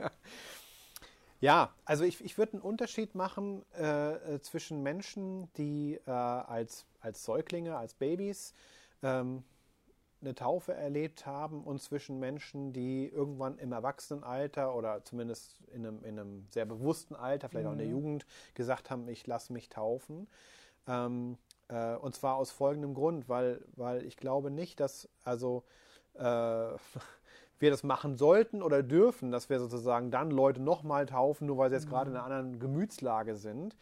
ja, 1.40 1.74
also 1.84 2.04
ich, 2.04 2.24
ich 2.24 2.38
würde 2.38 2.54
einen 2.54 2.62
Unterschied 2.62 3.14
machen 3.14 3.64
äh, 3.72 4.38
zwischen 4.40 4.82
Menschen, 4.82 5.52
die 5.54 6.00
äh, 6.06 6.10
als, 6.10 6.86
als 7.00 7.24
Säuglinge, 7.24 7.76
als 7.76 7.94
Babys 7.94 8.54
ähm, 9.02 9.44
eine 10.22 10.34
Taufe 10.34 10.72
erlebt 10.72 11.26
haben 11.26 11.64
und 11.64 11.82
zwischen 11.82 12.18
Menschen, 12.18 12.72
die 12.72 13.08
irgendwann 13.08 13.58
im 13.58 13.72
Erwachsenenalter 13.72 14.74
oder 14.74 15.04
zumindest 15.04 15.60
in 15.72 15.86
einem, 15.86 16.04
in 16.04 16.18
einem 16.18 16.46
sehr 16.50 16.64
bewussten 16.64 17.14
Alter, 17.14 17.48
vielleicht 17.48 17.64
mhm. 17.64 17.68
auch 17.68 17.72
in 17.72 17.78
der 17.78 17.88
mhm. 17.88 17.92
Jugend, 17.92 18.26
gesagt 18.54 18.90
haben, 18.90 19.08
ich 19.08 19.26
lasse 19.26 19.52
mich 19.52 19.68
taufen. 19.68 20.28
Ähm, 20.86 21.36
äh, 21.68 21.94
und 21.96 22.14
zwar 22.14 22.36
aus 22.36 22.50
folgendem 22.50 22.94
Grund, 22.94 23.28
weil, 23.28 23.60
weil 23.76 24.04
ich 24.04 24.16
glaube 24.16 24.50
nicht, 24.50 24.80
dass 24.80 25.08
also 25.24 25.64
äh, 26.14 26.20
wir 27.58 27.70
das 27.70 27.82
machen 27.82 28.16
sollten 28.16 28.62
oder 28.62 28.82
dürfen, 28.82 29.30
dass 29.30 29.48
wir 29.48 29.60
sozusagen 29.60 30.10
dann 30.10 30.30
Leute 30.30 30.60
nochmal 30.60 31.06
taufen, 31.06 31.46
nur 31.46 31.58
weil 31.58 31.70
sie 31.70 31.76
jetzt 31.76 31.86
mhm. 31.86 31.90
gerade 31.90 32.10
in 32.10 32.16
einer 32.16 32.24
anderen 32.24 32.58
Gemütslage 32.58 33.36
sind. 33.36 33.76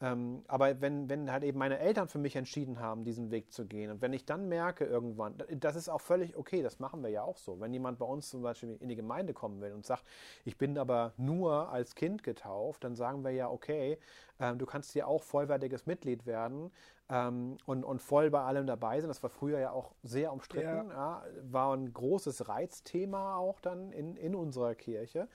Ähm, 0.00 0.44
aber 0.48 0.80
wenn, 0.80 1.08
wenn 1.08 1.30
halt 1.30 1.44
eben 1.44 1.58
meine 1.58 1.78
Eltern 1.78 2.08
für 2.08 2.18
mich 2.18 2.34
entschieden 2.34 2.80
haben, 2.80 3.04
diesen 3.04 3.30
Weg 3.30 3.52
zu 3.52 3.64
gehen 3.64 3.92
und 3.92 4.02
wenn 4.02 4.12
ich 4.12 4.24
dann 4.24 4.48
merke 4.48 4.84
irgendwann, 4.84 5.36
das 5.50 5.76
ist 5.76 5.88
auch 5.88 6.00
völlig 6.00 6.36
okay, 6.36 6.62
das 6.62 6.80
machen 6.80 7.02
wir 7.02 7.10
ja 7.10 7.22
auch 7.22 7.36
so. 7.36 7.60
Wenn 7.60 7.72
jemand 7.72 7.98
bei 7.98 8.04
uns 8.04 8.28
zum 8.28 8.42
Beispiel 8.42 8.76
in 8.80 8.88
die 8.88 8.96
Gemeinde 8.96 9.34
kommen 9.34 9.60
will 9.60 9.72
und 9.72 9.86
sagt, 9.86 10.04
ich 10.44 10.58
bin 10.58 10.78
aber 10.78 11.12
nur 11.16 11.68
als 11.68 11.94
Kind 11.94 12.24
getauft, 12.24 12.82
dann 12.82 12.96
sagen 12.96 13.22
wir 13.22 13.30
ja, 13.30 13.48
okay, 13.48 13.98
ähm, 14.40 14.58
du 14.58 14.66
kannst 14.66 14.92
hier 14.92 15.06
auch 15.06 15.22
vollwertiges 15.22 15.86
Mitglied 15.86 16.26
werden 16.26 16.72
ähm, 17.08 17.56
und, 17.66 17.84
und 17.84 18.00
voll 18.00 18.30
bei 18.30 18.42
allem 18.42 18.66
dabei 18.66 19.00
sein. 19.00 19.08
Das 19.08 19.22
war 19.22 19.30
früher 19.30 19.58
ja 19.58 19.70
auch 19.70 19.92
sehr 20.02 20.32
umstritten, 20.32 20.90
ja. 20.90 21.22
Ja, 21.22 21.26
war 21.42 21.74
ein 21.76 21.92
großes 21.92 22.48
Reizthema 22.48 23.36
auch 23.36 23.60
dann 23.60 23.92
in, 23.92 24.16
in 24.16 24.34
unserer 24.34 24.74
Kirche. 24.74 25.28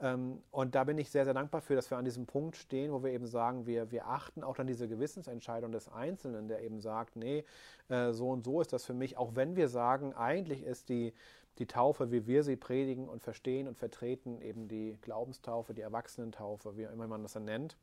Ähm, 0.00 0.42
und 0.50 0.74
da 0.74 0.84
bin 0.84 0.98
ich 0.98 1.10
sehr, 1.10 1.24
sehr 1.24 1.34
dankbar 1.34 1.60
für, 1.60 1.74
dass 1.74 1.90
wir 1.90 1.98
an 1.98 2.04
diesem 2.04 2.26
Punkt 2.26 2.56
stehen, 2.56 2.92
wo 2.92 3.02
wir 3.02 3.10
eben 3.10 3.26
sagen, 3.26 3.66
wir, 3.66 3.90
wir 3.90 4.06
achten 4.06 4.42
auch 4.42 4.56
dann 4.56 4.66
diese 4.66 4.88
Gewissensentscheidung 4.88 5.72
des 5.72 5.88
Einzelnen, 5.88 6.48
der 6.48 6.62
eben 6.62 6.80
sagt, 6.80 7.16
nee, 7.16 7.44
äh, 7.88 8.12
so 8.12 8.30
und 8.30 8.44
so 8.44 8.60
ist 8.60 8.72
das 8.72 8.84
für 8.84 8.94
mich, 8.94 9.18
auch 9.18 9.34
wenn 9.34 9.56
wir 9.56 9.68
sagen, 9.68 10.14
eigentlich 10.14 10.62
ist 10.62 10.88
die, 10.88 11.12
die 11.58 11.66
Taufe, 11.66 12.10
wie 12.10 12.26
wir 12.26 12.42
sie 12.42 12.56
predigen 12.56 13.08
und 13.08 13.22
verstehen 13.22 13.68
und 13.68 13.76
vertreten, 13.78 14.40
eben 14.40 14.68
die 14.68 14.98
Glaubenstaufe, 15.00 15.74
die 15.74 15.82
Erwachsenentaufe, 15.82 16.76
wie 16.76 16.84
immer 16.84 17.06
man 17.06 17.22
das 17.22 17.32
dann 17.32 17.44
nennt. 17.44 17.76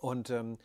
Und 0.00 0.30
ähm, 0.30 0.58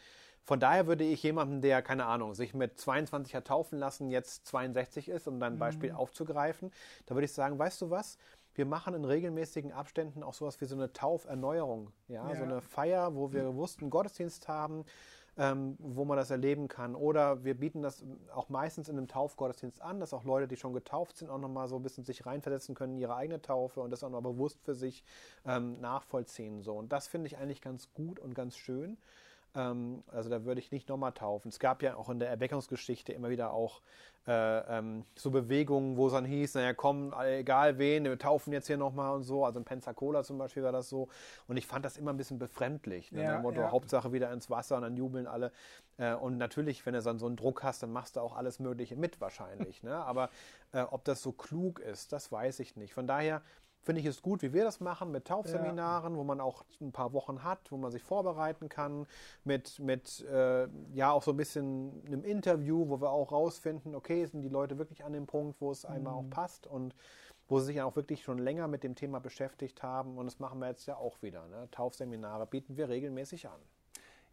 von 0.43 0.59
daher 0.59 0.87
würde 0.87 1.05
ich 1.05 1.23
jemanden, 1.23 1.61
der, 1.61 1.81
keine 1.81 2.05
Ahnung, 2.05 2.33
sich 2.33 2.53
mit 2.53 2.77
22 2.77 3.33
hat 3.35 3.47
taufen 3.47 3.79
lassen, 3.79 4.09
jetzt 4.09 4.45
62 4.47 5.07
ist, 5.07 5.27
um 5.27 5.39
dein 5.39 5.57
Beispiel 5.57 5.91
mhm. 5.91 5.95
aufzugreifen, 5.95 6.71
da 7.05 7.15
würde 7.15 7.25
ich 7.25 7.33
sagen, 7.33 7.57
weißt 7.57 7.81
du 7.81 7.89
was? 7.89 8.17
Wir 8.55 8.65
machen 8.65 8.93
in 8.93 9.05
regelmäßigen 9.05 9.71
Abständen 9.71 10.21
auch 10.21 10.33
sowas 10.33 10.61
wie 10.61 10.65
so 10.65 10.75
eine 10.75 10.91
Tauferneuerung. 10.93 11.91
Ja, 12.07 12.29
ja. 12.29 12.35
so 12.35 12.43
eine 12.43 12.61
Feier, 12.61 13.15
wo 13.15 13.31
wir 13.31 13.43
bewusst 13.43 13.81
einen 13.81 13.89
Gottesdienst 13.89 14.47
haben, 14.47 14.85
ähm, 15.37 15.75
wo 15.79 16.05
man 16.05 16.17
das 16.17 16.29
erleben 16.29 16.67
kann. 16.67 16.95
Oder 16.95 17.43
wir 17.43 17.55
bieten 17.55 17.81
das 17.81 18.03
auch 18.33 18.49
meistens 18.49 18.89
in 18.89 18.97
einem 18.97 19.07
Taufgottesdienst 19.07 19.81
an, 19.81 19.99
dass 19.99 20.13
auch 20.13 20.23
Leute, 20.23 20.47
die 20.47 20.57
schon 20.57 20.73
getauft 20.73 21.17
sind, 21.17 21.29
auch 21.29 21.39
nochmal 21.39 21.67
so 21.67 21.75
ein 21.77 21.83
bisschen 21.83 22.03
sich 22.03 22.25
reinversetzen 22.25 22.75
können 22.75 22.93
in 22.93 22.99
ihre 22.99 23.15
eigene 23.15 23.41
Taufe 23.41 23.81
und 23.81 23.91
das 23.91 24.03
auch 24.03 24.09
noch 24.09 24.21
bewusst 24.21 24.61
für 24.63 24.75
sich 24.75 25.03
ähm, 25.45 25.79
nachvollziehen. 25.81 26.61
So. 26.61 26.73
Und 26.73 26.91
das 26.91 27.07
finde 27.07 27.27
ich 27.27 27.37
eigentlich 27.37 27.61
ganz 27.61 27.93
gut 27.93 28.19
und 28.19 28.35
ganz 28.35 28.57
schön. 28.57 28.97
Ähm, 29.55 30.03
also 30.11 30.29
da 30.29 30.45
würde 30.45 30.59
ich 30.59 30.71
nicht 30.71 30.89
nochmal 30.89 31.11
taufen. 31.11 31.49
Es 31.49 31.59
gab 31.59 31.81
ja 31.83 31.95
auch 31.95 32.09
in 32.09 32.19
der 32.19 32.29
Erweckungsgeschichte 32.29 33.13
immer 33.13 33.29
wieder 33.29 33.53
auch 33.53 33.81
äh, 34.25 34.77
ähm, 34.77 35.05
so 35.15 35.31
Bewegungen, 35.31 35.97
wo 35.97 36.07
es 36.07 36.13
dann 36.13 36.25
hieß, 36.25 36.55
naja, 36.55 36.73
komm, 36.73 37.13
egal 37.19 37.77
wen, 37.77 38.05
wir 38.05 38.17
taufen 38.17 38.53
jetzt 38.53 38.67
hier 38.67 38.77
nochmal 38.77 39.13
und 39.15 39.23
so. 39.23 39.45
Also 39.45 39.59
in 39.59 39.65
Pensacola 39.65 40.23
zum 40.23 40.37
Beispiel 40.37 40.63
war 40.63 40.71
das 40.71 40.89
so. 40.89 41.09
Und 41.47 41.57
ich 41.57 41.67
fand 41.67 41.83
das 41.83 41.97
immer 41.97 42.13
ein 42.13 42.17
bisschen 42.17 42.39
befremdlich. 42.39 43.11
Ne? 43.11 43.23
Ja, 43.23 43.39
Motto, 43.39 43.61
ja. 43.61 43.71
Hauptsache 43.71 44.13
wieder 44.13 44.31
ins 44.31 44.49
Wasser 44.49 44.77
und 44.77 44.83
dann 44.83 44.95
jubeln 44.95 45.27
alle. 45.27 45.51
Äh, 45.97 46.13
und 46.13 46.37
natürlich, 46.37 46.85
wenn 46.85 46.93
du 46.93 47.01
dann 47.01 47.19
so 47.19 47.25
einen 47.25 47.35
Druck 47.35 47.63
hast, 47.63 47.83
dann 47.83 47.91
machst 47.91 48.15
du 48.15 48.21
auch 48.21 48.35
alles 48.35 48.59
Mögliche 48.59 48.95
mit 48.95 49.19
wahrscheinlich. 49.19 49.83
ne? 49.83 49.95
Aber 49.95 50.29
äh, 50.71 50.81
ob 50.81 51.03
das 51.03 51.21
so 51.21 51.31
klug 51.31 51.79
ist, 51.79 52.13
das 52.13 52.31
weiß 52.31 52.59
ich 52.59 52.77
nicht. 52.77 52.93
Von 52.93 53.07
daher 53.07 53.41
finde 53.83 54.01
ich 54.01 54.07
es 54.07 54.21
gut, 54.21 54.41
wie 54.41 54.53
wir 54.53 54.63
das 54.63 54.79
machen, 54.79 55.11
mit 55.11 55.25
Taufseminaren, 55.25 56.13
ja. 56.13 56.19
wo 56.19 56.23
man 56.23 56.39
auch 56.39 56.63
ein 56.81 56.91
paar 56.91 57.13
Wochen 57.13 57.43
hat, 57.43 57.71
wo 57.71 57.77
man 57.77 57.91
sich 57.91 58.03
vorbereiten 58.03 58.69
kann, 58.69 59.05
mit, 59.43 59.79
mit 59.79 60.21
äh, 60.21 60.67
ja 60.93 61.11
auch 61.11 61.23
so 61.23 61.31
ein 61.31 61.37
bisschen 61.37 62.01
einem 62.05 62.23
Interview, 62.23 62.89
wo 62.89 63.01
wir 63.01 63.11
auch 63.11 63.31
rausfinden, 63.31 63.93
okay, 63.93 64.25
sind 64.25 64.41
die 64.41 64.49
Leute 64.49 64.77
wirklich 64.77 65.03
an 65.03 65.13
dem 65.13 65.27
Punkt, 65.27 65.59
wo 65.61 65.71
es 65.71 65.85
einmal 65.85 66.13
mhm. 66.13 66.19
auch 66.19 66.29
passt 66.29 66.65
und 66.65 66.95
wo 67.47 67.59
sie 67.59 67.67
sich 67.67 67.81
auch 67.81 67.95
wirklich 67.95 68.23
schon 68.23 68.37
länger 68.37 68.67
mit 68.67 68.83
dem 68.83 68.95
Thema 68.95 69.19
beschäftigt 69.19 69.83
haben. 69.83 70.17
Und 70.17 70.25
das 70.25 70.39
machen 70.39 70.59
wir 70.59 70.69
jetzt 70.69 70.85
ja 70.85 70.95
auch 70.95 71.21
wieder. 71.21 71.45
Ne? 71.47 71.67
Taufseminare 71.71 72.47
bieten 72.47 72.77
wir 72.77 72.89
regelmäßig 72.89 73.47
an. 73.47 73.59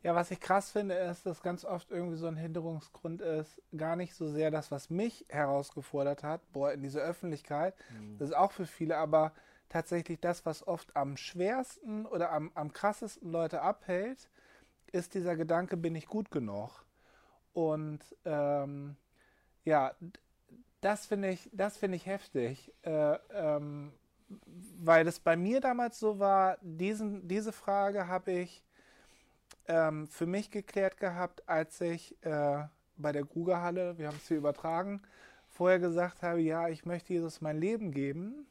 Ja, 0.03 0.15
was 0.15 0.31
ich 0.31 0.41
krass 0.41 0.71
finde, 0.71 0.95
ist, 0.95 1.27
dass 1.27 1.43
ganz 1.43 1.65
oft 1.65 1.91
irgendwie 1.91 2.17
so 2.17 2.27
ein 2.27 2.37
Hinderungsgrund 2.37 3.21
ist, 3.21 3.61
gar 3.77 3.97
nicht 3.97 4.15
so 4.15 4.29
sehr 4.29 4.51
das, 4.51 4.71
was 4.71 4.89
mich 4.89 5.27
herausgefordert 5.29 6.23
hat, 6.23 6.41
boah, 6.53 6.73
in 6.73 6.83
diese 6.83 7.01
Öffentlichkeit. 7.01 7.75
Mhm. 7.91 8.17
Das 8.19 8.31
ist 8.31 8.37
auch 8.37 8.53
für 8.53 8.67
viele, 8.67 8.97
aber 8.97 9.33
tatsächlich 9.69 10.19
das, 10.19 10.47
was 10.47 10.67
oft 10.67 10.97
am 10.97 11.19
schwersten 11.19 12.07
oder 12.07 12.33
am, 12.33 12.51
am 12.55 12.73
krassesten 12.73 13.31
Leute 13.31 13.61
abhält, 13.61 14.31
ist 14.91 15.15
dieser 15.15 15.37
Gedanke, 15.37 15.77
bin 15.77 15.95
ich 15.95 16.07
gut 16.07 16.31
genug? 16.31 16.85
Und 17.53 18.01
ähm, 18.25 18.97
ja, 19.65 19.95
das 20.81 21.07
finde 21.07 21.31
ich, 21.31 21.51
das 21.53 21.77
finde 21.77 21.97
ich 21.97 22.07
heftig, 22.07 22.73
äh, 22.83 23.19
ähm, 23.33 23.93
weil 24.79 25.07
es 25.07 25.21
bei 25.21 25.37
mir 25.37 25.61
damals 25.61 25.99
so 25.99 26.19
war. 26.19 26.59
Diesen, 26.63 27.29
diese 27.29 27.53
Frage 27.53 28.09
habe 28.09 28.33
ich 28.33 28.63
ähm, 29.71 30.09
für 30.09 30.27
mich 30.27 30.51
geklärt 30.51 30.99
gehabt, 30.99 31.49
als 31.49 31.81
ich 31.81 32.17
äh, 32.25 32.65
bei 32.97 33.13
der 33.13 33.25
Grugerhalle, 33.25 33.97
wir 33.99 34.09
haben 34.09 34.17
es 34.17 34.27
hier 34.27 34.37
übertragen, 34.37 35.01
vorher 35.49 35.79
gesagt 35.79 36.23
habe, 36.23 36.41
ja, 36.41 36.69
ich 36.69 36.85
möchte 36.85 37.13
Jesus 37.13 37.41
mein 37.41 37.57
Leben 37.57 37.93
geben 37.93 38.47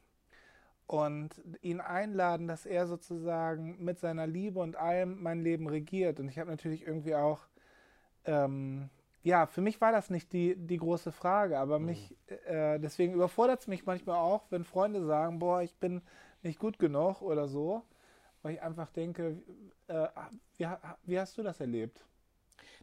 und 0.86 1.30
ihn 1.60 1.80
einladen, 1.80 2.48
dass 2.48 2.64
er 2.64 2.86
sozusagen 2.86 3.76
mit 3.84 3.98
seiner 3.98 4.26
Liebe 4.26 4.60
und 4.60 4.76
allem 4.76 5.22
mein 5.22 5.42
Leben 5.42 5.68
regiert. 5.68 6.20
Und 6.20 6.28
ich 6.28 6.38
habe 6.38 6.50
natürlich 6.50 6.86
irgendwie 6.86 7.14
auch, 7.14 7.40
ähm, 8.24 8.88
ja, 9.22 9.46
für 9.46 9.60
mich 9.60 9.78
war 9.82 9.92
das 9.92 10.08
nicht 10.08 10.32
die, 10.32 10.56
die 10.56 10.78
große 10.78 11.12
Frage, 11.12 11.58
aber 11.58 11.78
mhm. 11.78 11.84
mich, 11.84 12.16
äh, 12.46 12.78
deswegen 12.78 13.12
überfordert 13.12 13.60
es 13.60 13.66
mich 13.66 13.84
manchmal 13.84 14.16
auch, 14.16 14.46
wenn 14.50 14.64
Freunde 14.64 15.04
sagen, 15.04 15.38
boah, 15.38 15.60
ich 15.60 15.76
bin 15.76 16.00
nicht 16.42 16.58
gut 16.58 16.78
genug 16.78 17.20
oder 17.20 17.46
so. 17.46 17.82
Weil 18.42 18.54
ich 18.54 18.62
einfach 18.62 18.90
denke, 18.90 19.42
äh, 19.88 20.08
wie, 20.56 20.68
wie 21.04 21.18
hast 21.18 21.36
du 21.38 21.42
das 21.42 21.60
erlebt? 21.60 22.04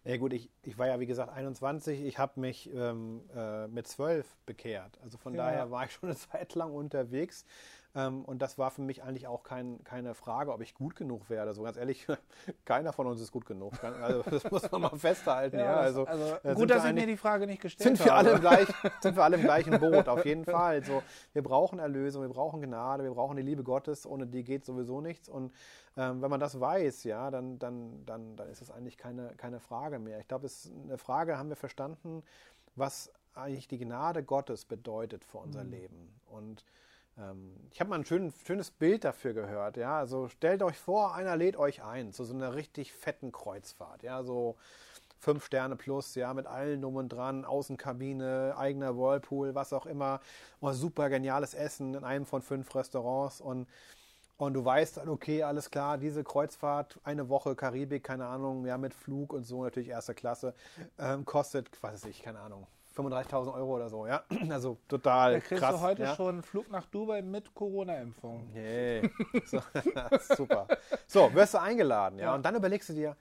Na 0.04 0.12
ja, 0.12 0.18
gut, 0.18 0.34
ich, 0.34 0.50
ich 0.64 0.78
war 0.78 0.88
ja 0.88 1.00
wie 1.00 1.06
gesagt 1.06 1.32
21, 1.32 2.02
ich 2.04 2.18
habe 2.18 2.40
mich 2.40 2.72
ähm, 2.74 3.22
äh, 3.36 3.68
mit 3.68 3.88
12 3.88 4.26
bekehrt. 4.46 4.98
Also 5.04 5.18
von 5.18 5.34
ja. 5.34 5.44
daher 5.44 5.72
war 5.72 5.86
ich 5.86 5.92
schon 5.92 6.10
eine 6.10 6.18
Zeit 6.18 6.56
lang 6.56 6.72
unterwegs. 6.74 7.46
Ähm, 7.98 8.24
und 8.26 8.44
das 8.44 8.60
war 8.60 8.70
für 8.70 8.84
mich 8.84 9.02
eigentlich 9.02 9.26
auch 9.26 9.42
kein, 9.42 9.84
keine 9.84 10.14
Frage, 10.14 10.54
ob 10.54 10.62
ich 10.62 10.76
gut 10.76 10.96
genug 10.96 11.32
werde. 11.32 11.56
So 11.56 11.64
ganz 11.64 11.78
ehrlich, 11.78 12.06
keiner 12.66 12.94
von 12.94 13.08
uns 13.08 13.20
ist 13.20 13.32
gut 13.32 13.48
genug. 13.48 13.74
Also 13.84 14.22
das 14.30 14.52
muss 14.52 14.72
man 14.72 14.82
mal 14.82 14.98
festhalten. 14.98 15.58
ja, 15.58 15.66
ja. 15.66 15.76
Also, 15.78 16.06
also 16.06 16.36
äh, 16.44 16.54
gut, 16.54 16.70
dass 16.70 16.86
ich 16.86 16.94
mir 16.94 17.08
die 17.08 17.18
Frage 17.18 17.48
nicht 17.48 17.60
gestellt 17.60 17.98
sind 17.98 18.06
wir 18.06 18.14
habe. 18.16 18.30
Alle 18.30 18.40
gleich, 18.40 18.68
sind 19.02 19.18
wir 19.18 19.24
alle 19.24 19.38
im 19.38 19.42
gleichen 19.42 19.80
Boot, 19.80 20.08
auf 20.08 20.26
jeden 20.26 20.46
Fall. 20.46 20.84
So, 20.84 21.02
wir 21.34 21.42
brauchen 21.42 21.80
Erlösung, 21.80 22.22
wir 22.22 22.30
brauchen 22.30 22.62
Gnade, 22.62 23.04
wir 23.04 23.12
brauchen 23.12 23.36
die 23.36 23.44
Liebe 23.44 23.64
Gottes. 23.64 24.06
Ohne 24.06 24.28
die 24.28 24.44
geht 24.44 24.64
sowieso 24.64 25.02
nichts. 25.02 25.28
Und 25.28 25.52
ähm, 25.98 26.22
wenn 26.22 26.30
man 26.30 26.40
das 26.40 26.60
weiß, 26.60 27.04
ja, 27.04 27.32
dann, 27.32 27.58
dann, 27.58 28.06
dann, 28.06 28.36
dann 28.36 28.48
ist 28.48 28.62
es 28.62 28.70
eigentlich 28.70 29.00
keine, 29.00 29.34
keine 29.38 29.60
Frage 29.60 29.98
mehr. 29.98 30.20
Ich 30.20 30.28
glaube, 30.28 30.46
es 30.46 30.66
ist 30.66 30.74
eine 30.84 31.00
Frage, 31.00 31.40
haben 31.40 31.50
wir 31.50 31.56
verstanden, 31.56 32.22
was 32.76 33.12
eigentlich 33.34 33.68
die 33.68 33.80
Gnade 33.80 34.24
Gottes 34.24 34.66
bedeutet 34.66 35.26
für 35.26 35.40
unser 35.40 35.64
mhm. 35.64 35.72
Leben. 35.72 36.22
Und 36.28 36.64
ich 37.72 37.80
habe 37.80 37.90
mal 37.90 37.96
ein 37.98 38.06
schön, 38.06 38.32
schönes 38.46 38.70
Bild 38.70 39.04
dafür 39.04 39.34
gehört. 39.34 39.78
Ja, 39.78 39.98
also 39.98 40.28
stellt 40.30 40.62
euch 40.62 40.78
vor, 40.78 41.16
einer 41.16 41.36
lädt 41.36 41.58
euch 41.58 41.84
ein 41.84 42.14
zu 42.14 42.24
so 42.24 42.34
einer 42.34 42.54
richtig 42.56 42.94
fetten 42.94 43.32
Kreuzfahrt. 43.32 44.04
Ja, 44.04 44.24
so 44.24 44.56
fünf 45.20 45.46
Sterne 45.46 45.76
plus, 45.76 46.14
ja, 46.16 46.34
mit 46.34 46.46
allen 46.46 46.80
Nummern 46.80 47.10
dran, 47.10 47.44
Außenkabine, 47.44 48.56
eigener 48.56 48.96
Whirlpool, 48.96 49.56
was 49.56 49.74
auch 49.74 49.88
immer. 49.88 50.22
Oh, 50.62 50.72
super 50.74 51.10
geniales 51.10 51.56
Essen 51.56 51.96
in 51.96 52.04
einem 52.04 52.26
von 52.26 52.42
fünf 52.44 52.74
Restaurants 52.76 53.42
und 53.42 53.68
und 54.38 54.54
du 54.54 54.64
weißt 54.64 54.98
dann, 54.98 55.10
okay, 55.10 55.42
alles 55.42 55.72
klar, 55.72 55.98
diese 55.98 56.24
Kreuzfahrt, 56.24 57.00
eine 57.04 57.28
Woche 57.28 57.56
Karibik, 57.56 58.04
keine 58.04 58.28
Ahnung, 58.28 58.68
ja, 58.68 58.78
mit 58.78 58.94
Flug 58.94 59.34
und 59.34 59.46
so, 59.46 59.64
natürlich 59.64 59.90
erste 59.90 60.14
Klasse, 60.14 60.54
ähm, 61.00 61.26
kostet, 61.26 61.72
was 61.82 61.94
weiß 61.94 62.06
ich, 62.06 62.22
keine 62.22 62.40
Ahnung, 62.42 62.68
35.000 62.98 63.54
Euro 63.54 63.76
oder 63.76 63.90
so, 63.90 64.08
ja. 64.08 64.24
Also 64.50 64.78
total 64.88 65.34
da 65.34 65.40
kriegst 65.40 65.64
krass. 65.64 65.76
du 65.76 65.82
heute 65.82 66.04
ja? 66.04 66.16
schon 66.16 66.36
einen 66.36 66.44
Flug 66.44 66.70
nach 66.72 66.86
Dubai 66.86 67.22
mit 67.22 67.54
Corona-Impfung. 67.54 68.52
Nee, 68.54 69.10
so, 69.46 69.62
super. 70.36 70.68
So, 71.06 71.34
wirst 71.34 71.54
du 71.54 71.62
eingeladen, 71.62 72.20
ja? 72.20 72.26
ja. 72.26 72.36
Und 72.36 72.46
dann 72.46 72.56
überlegst 72.56 72.90
du 72.90 72.94
dir, 72.94 73.16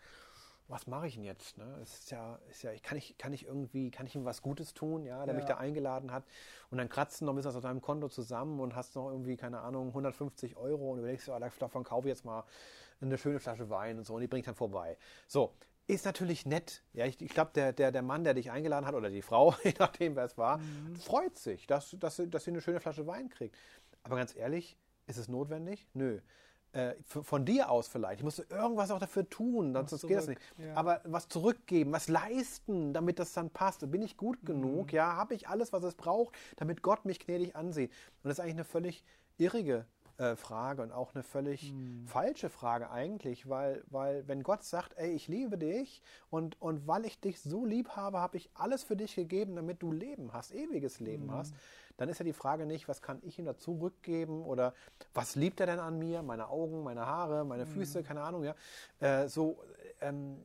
was 0.68 0.86
mache 0.86 1.06
ich 1.06 1.14
denn 1.14 1.24
jetzt? 1.24 1.58
Ne? 1.58 1.78
Es 1.82 2.00
ist 2.00 2.10
ja, 2.10 2.38
ist 2.50 2.62
ja, 2.62 2.72
kann 2.82 2.98
ich, 2.98 3.16
kann 3.18 3.32
ich 3.32 3.46
irgendwie, 3.46 3.90
kann 3.90 4.06
ich 4.06 4.16
ihm 4.16 4.24
was 4.24 4.42
Gutes 4.42 4.74
tun, 4.74 5.04
ja, 5.04 5.24
der 5.24 5.34
ja. 5.34 5.38
mich 5.38 5.46
da 5.46 5.58
eingeladen 5.58 6.12
hat. 6.12 6.24
Und 6.70 6.78
dann 6.78 6.88
kratzt 6.88 7.20
du 7.20 7.24
noch 7.24 7.32
ein 7.32 7.36
bisschen 7.36 7.54
aus 7.54 7.62
deinem 7.62 7.80
Konto 7.80 8.08
zusammen 8.08 8.58
und 8.60 8.74
hast 8.74 8.96
noch 8.96 9.10
irgendwie, 9.10 9.36
keine 9.36 9.60
Ahnung, 9.60 9.88
150 9.88 10.56
Euro 10.56 10.92
und 10.92 10.98
überlegst 10.98 11.28
du, 11.28 11.32
oh, 11.32 11.38
davon 11.38 11.84
kaufe 11.84 12.08
ich 12.08 12.12
jetzt 12.12 12.24
mal 12.24 12.44
eine 13.00 13.18
schöne 13.18 13.38
Flasche 13.38 13.70
Wein 13.70 13.98
und 13.98 14.04
so 14.04 14.14
und 14.14 14.22
die 14.22 14.26
bringt 14.26 14.46
dann 14.46 14.54
vorbei. 14.54 14.96
So, 15.28 15.52
ist 15.87 16.05
natürlich 16.05 16.46
nett. 16.46 16.83
Ja, 16.92 17.07
ich, 17.07 17.20
ich 17.20 17.31
glaube, 17.31 17.53
der, 17.55 17.72
der, 17.72 17.92
der 17.92 18.03
Mann, 18.03 18.25
der 18.25 18.35
dich 18.35 18.51
eingeladen 18.51 18.87
hat, 18.87 18.94
oder 18.94 19.11
die 19.11 19.22
Frau, 19.22 19.55
je 19.64 19.75
nachdem, 19.79 20.16
wer 20.16 20.25
es 20.25 20.37
war, 20.37 20.59
mhm. 20.59 20.96
freut 20.96 21.38
sich, 21.38 21.66
dass, 21.66 21.96
dass, 21.99 22.20
dass 22.27 22.44
sie 22.44 22.51
eine 22.51 22.61
schöne 22.61 22.81
Flasche 22.81 23.07
Wein 23.07 23.29
kriegt. 23.29 23.57
Aber 24.03 24.16
ganz 24.16 24.35
ehrlich, 24.35 24.77
ist 25.07 25.18
es 25.18 25.29
notwendig? 25.29 25.87
Nö. 25.94 26.20
Äh, 26.72 26.94
von 27.05 27.46
dir 27.46 27.70
aus 27.70 27.88
vielleicht. 27.88 28.20
Ich 28.20 28.25
musste 28.25 28.42
irgendwas 28.51 28.90
auch 28.90 28.99
dafür 28.99 29.29
tun, 29.31 29.72
sonst 29.72 30.07
geht 30.07 30.16
das 30.16 30.27
nicht. 30.27 30.40
Ja. 30.59 30.75
Aber 30.75 31.01
was 31.05 31.29
zurückgeben, 31.29 31.92
was 31.92 32.09
leisten, 32.09 32.92
damit 32.92 33.18
das 33.18 33.33
dann 33.33 33.51
passt. 33.51 33.90
Bin 33.90 34.03
ich 34.03 34.16
gut 34.16 34.44
genug? 34.44 34.88
Mhm. 34.88 34.96
Ja, 34.96 35.16
habe 35.16 35.35
ich 35.35 35.49
alles, 35.49 35.72
was 35.72 35.85
es 35.85 35.94
braucht, 35.94 36.35
damit 36.57 36.83
Gott 36.83 37.05
mich 37.05 37.20
gnädig 37.20 37.57
ansieht? 37.57 37.90
Und 38.22 38.29
das 38.29 38.35
ist 38.35 38.40
eigentlich 38.40 38.57
eine 38.57 38.64
völlig 38.64 39.05
irrige 39.38 39.87
äh, 40.18 40.35
Frage 40.37 40.83
und 40.83 40.92
auch 40.92 41.14
eine 41.14 41.22
völlig 41.22 41.70
hm. 41.70 42.07
falsche 42.07 42.48
Frage 42.48 42.90
eigentlich, 42.90 43.48
weil, 43.50 43.85
weil 43.88 44.26
wenn 44.26 44.42
Gott 44.42 44.64
sagt, 44.64 44.94
ey, 44.96 45.11
ich 45.12 45.29
liebe 45.29 45.59
dich 45.59 46.02
und, 46.31 46.61
und 46.61 46.87
weil 46.87 47.05
ich 47.05 47.20
dich 47.20 47.40
so 47.40 47.66
lieb 47.66 47.90
habe, 47.90 48.18
habe 48.18 48.38
ich 48.38 48.48
alles 48.55 48.83
für 48.83 48.96
dich 48.96 49.14
gegeben, 49.14 49.57
damit 49.57 49.83
du 49.83 49.92
Leben 49.92 50.33
hast, 50.33 50.55
ewiges 50.55 51.00
Leben 51.00 51.29
hm. 51.29 51.33
hast, 51.33 51.55
dann 51.98 52.09
ist 52.09 52.18
ja 52.18 52.24
die 52.24 52.33
Frage 52.33 52.64
nicht, 52.64 52.88
was 52.88 53.02
kann 53.02 53.20
ich 53.22 53.38
ihm 53.38 53.44
dazu 53.44 53.79
rückgeben 53.79 54.42
oder 54.44 54.72
was 55.12 55.35
liebt 55.35 55.61
er 55.61 55.66
denn 55.66 55.81
an 55.81 55.98
mir, 55.98 56.22
meine 56.22 56.48
Augen, 56.48 56.83
meine 56.83 57.05
Haare, 57.05 57.44
meine 57.44 57.64
hm. 57.64 57.72
Füße, 57.72 58.02
keine 58.02 58.22
Ahnung, 58.22 58.44
ja. 58.44 58.55
Äh, 59.00 59.29
so, 59.29 59.59
ähm, 60.00 60.42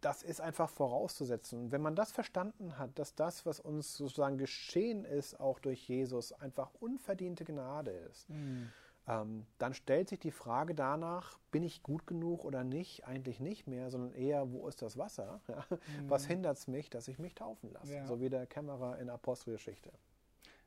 das 0.00 0.22
ist 0.22 0.40
einfach 0.40 0.70
vorauszusetzen. 0.70 1.64
Und 1.64 1.72
wenn 1.72 1.80
man 1.82 1.94
das 1.94 2.12
verstanden 2.12 2.78
hat, 2.78 2.98
dass 2.98 3.14
das, 3.14 3.44
was 3.44 3.60
uns 3.60 3.96
sozusagen 3.96 4.38
geschehen 4.38 5.04
ist, 5.04 5.40
auch 5.40 5.58
durch 5.58 5.88
Jesus, 5.88 6.32
einfach 6.32 6.70
unverdiente 6.80 7.44
Gnade 7.44 7.90
ist. 7.90 8.30
Mhm 8.30 8.70
ähm, 9.06 9.46
dann 9.58 9.74
stellt 9.74 10.08
sich 10.08 10.18
die 10.18 10.30
Frage 10.30 10.74
danach, 10.74 11.38
bin 11.50 11.62
ich 11.62 11.82
gut 11.82 12.06
genug 12.06 12.44
oder 12.44 12.64
nicht? 12.64 13.06
Eigentlich 13.06 13.38
nicht 13.38 13.66
mehr, 13.66 13.90
sondern 13.90 14.14
eher, 14.14 14.50
wo 14.50 14.66
ist 14.66 14.80
das 14.82 14.96
Wasser? 14.96 15.40
Ja? 15.48 15.66
Mhm. 15.70 16.10
Was 16.10 16.26
hindert 16.26 16.56
es 16.56 16.68
mich, 16.68 16.88
dass 16.88 17.08
ich 17.08 17.18
mich 17.18 17.34
taufen 17.34 17.70
lasse? 17.72 17.94
Ja. 17.94 18.06
So 18.06 18.20
wie 18.20 18.30
der 18.30 18.46
Kämmerer 18.46 18.98
in 18.98 19.10
Apostelgeschichte. 19.10 19.92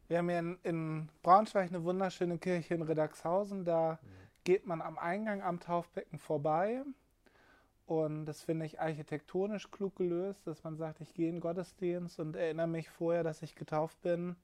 Wir 0.07 0.19
haben 0.19 0.29
hier 0.29 0.39
in, 0.39 0.59
in, 0.63 1.09
Braunschweig 1.23 1.69
eine 1.69 1.83
wunderschöne 1.83 2.37
Kirche 2.37 2.75
in 2.75 2.83
Redaxhausen. 2.83 3.65
Da 3.65 3.93
mhm. 4.01 4.07
geht 4.43 4.65
man 4.67 4.81
am 4.81 4.97
Eingang 4.99 5.41
am 5.41 5.59
Taufbecken 5.59 6.19
vorbei. 6.19 6.83
Und 7.87 8.25
das 8.25 8.43
finde 8.43 8.65
ich 8.65 8.79
architektonisch 8.79 9.71
klug 9.71 9.95
gelöst, 9.95 10.45
dass 10.45 10.63
man 10.63 10.77
sagt, 10.77 11.01
ich 11.01 11.13
gehe 11.13 11.29
in 11.29 11.39
Gottesdienst 11.39 12.19
und 12.19 12.35
erinnere 12.35 12.67
mich 12.67 12.89
vorher, 12.89 13.23
dass 13.23 13.41
ich 13.41 13.55
getauft 13.55 13.99
bin 14.01 14.35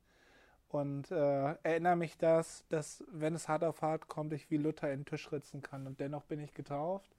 und 0.73 1.11
äh, 1.11 1.53
erinnere 1.61 1.95
mich 1.95 2.17
das, 2.17 2.65
dass, 2.69 3.03
wenn 3.11 3.35
es 3.35 3.47
hart 3.47 3.63
auf 3.63 3.83
hart 3.83 4.07
kommt, 4.07 4.33
ich 4.33 4.49
wie 4.49 4.57
Luther 4.57 4.91
in 4.91 5.01
den 5.01 5.05
Tisch 5.05 5.31
ritzen 5.31 5.61
kann. 5.61 5.85
Und 5.85 5.99
dennoch 5.99 6.23
bin 6.23 6.39
ich 6.39 6.53
getauft. 6.53 7.15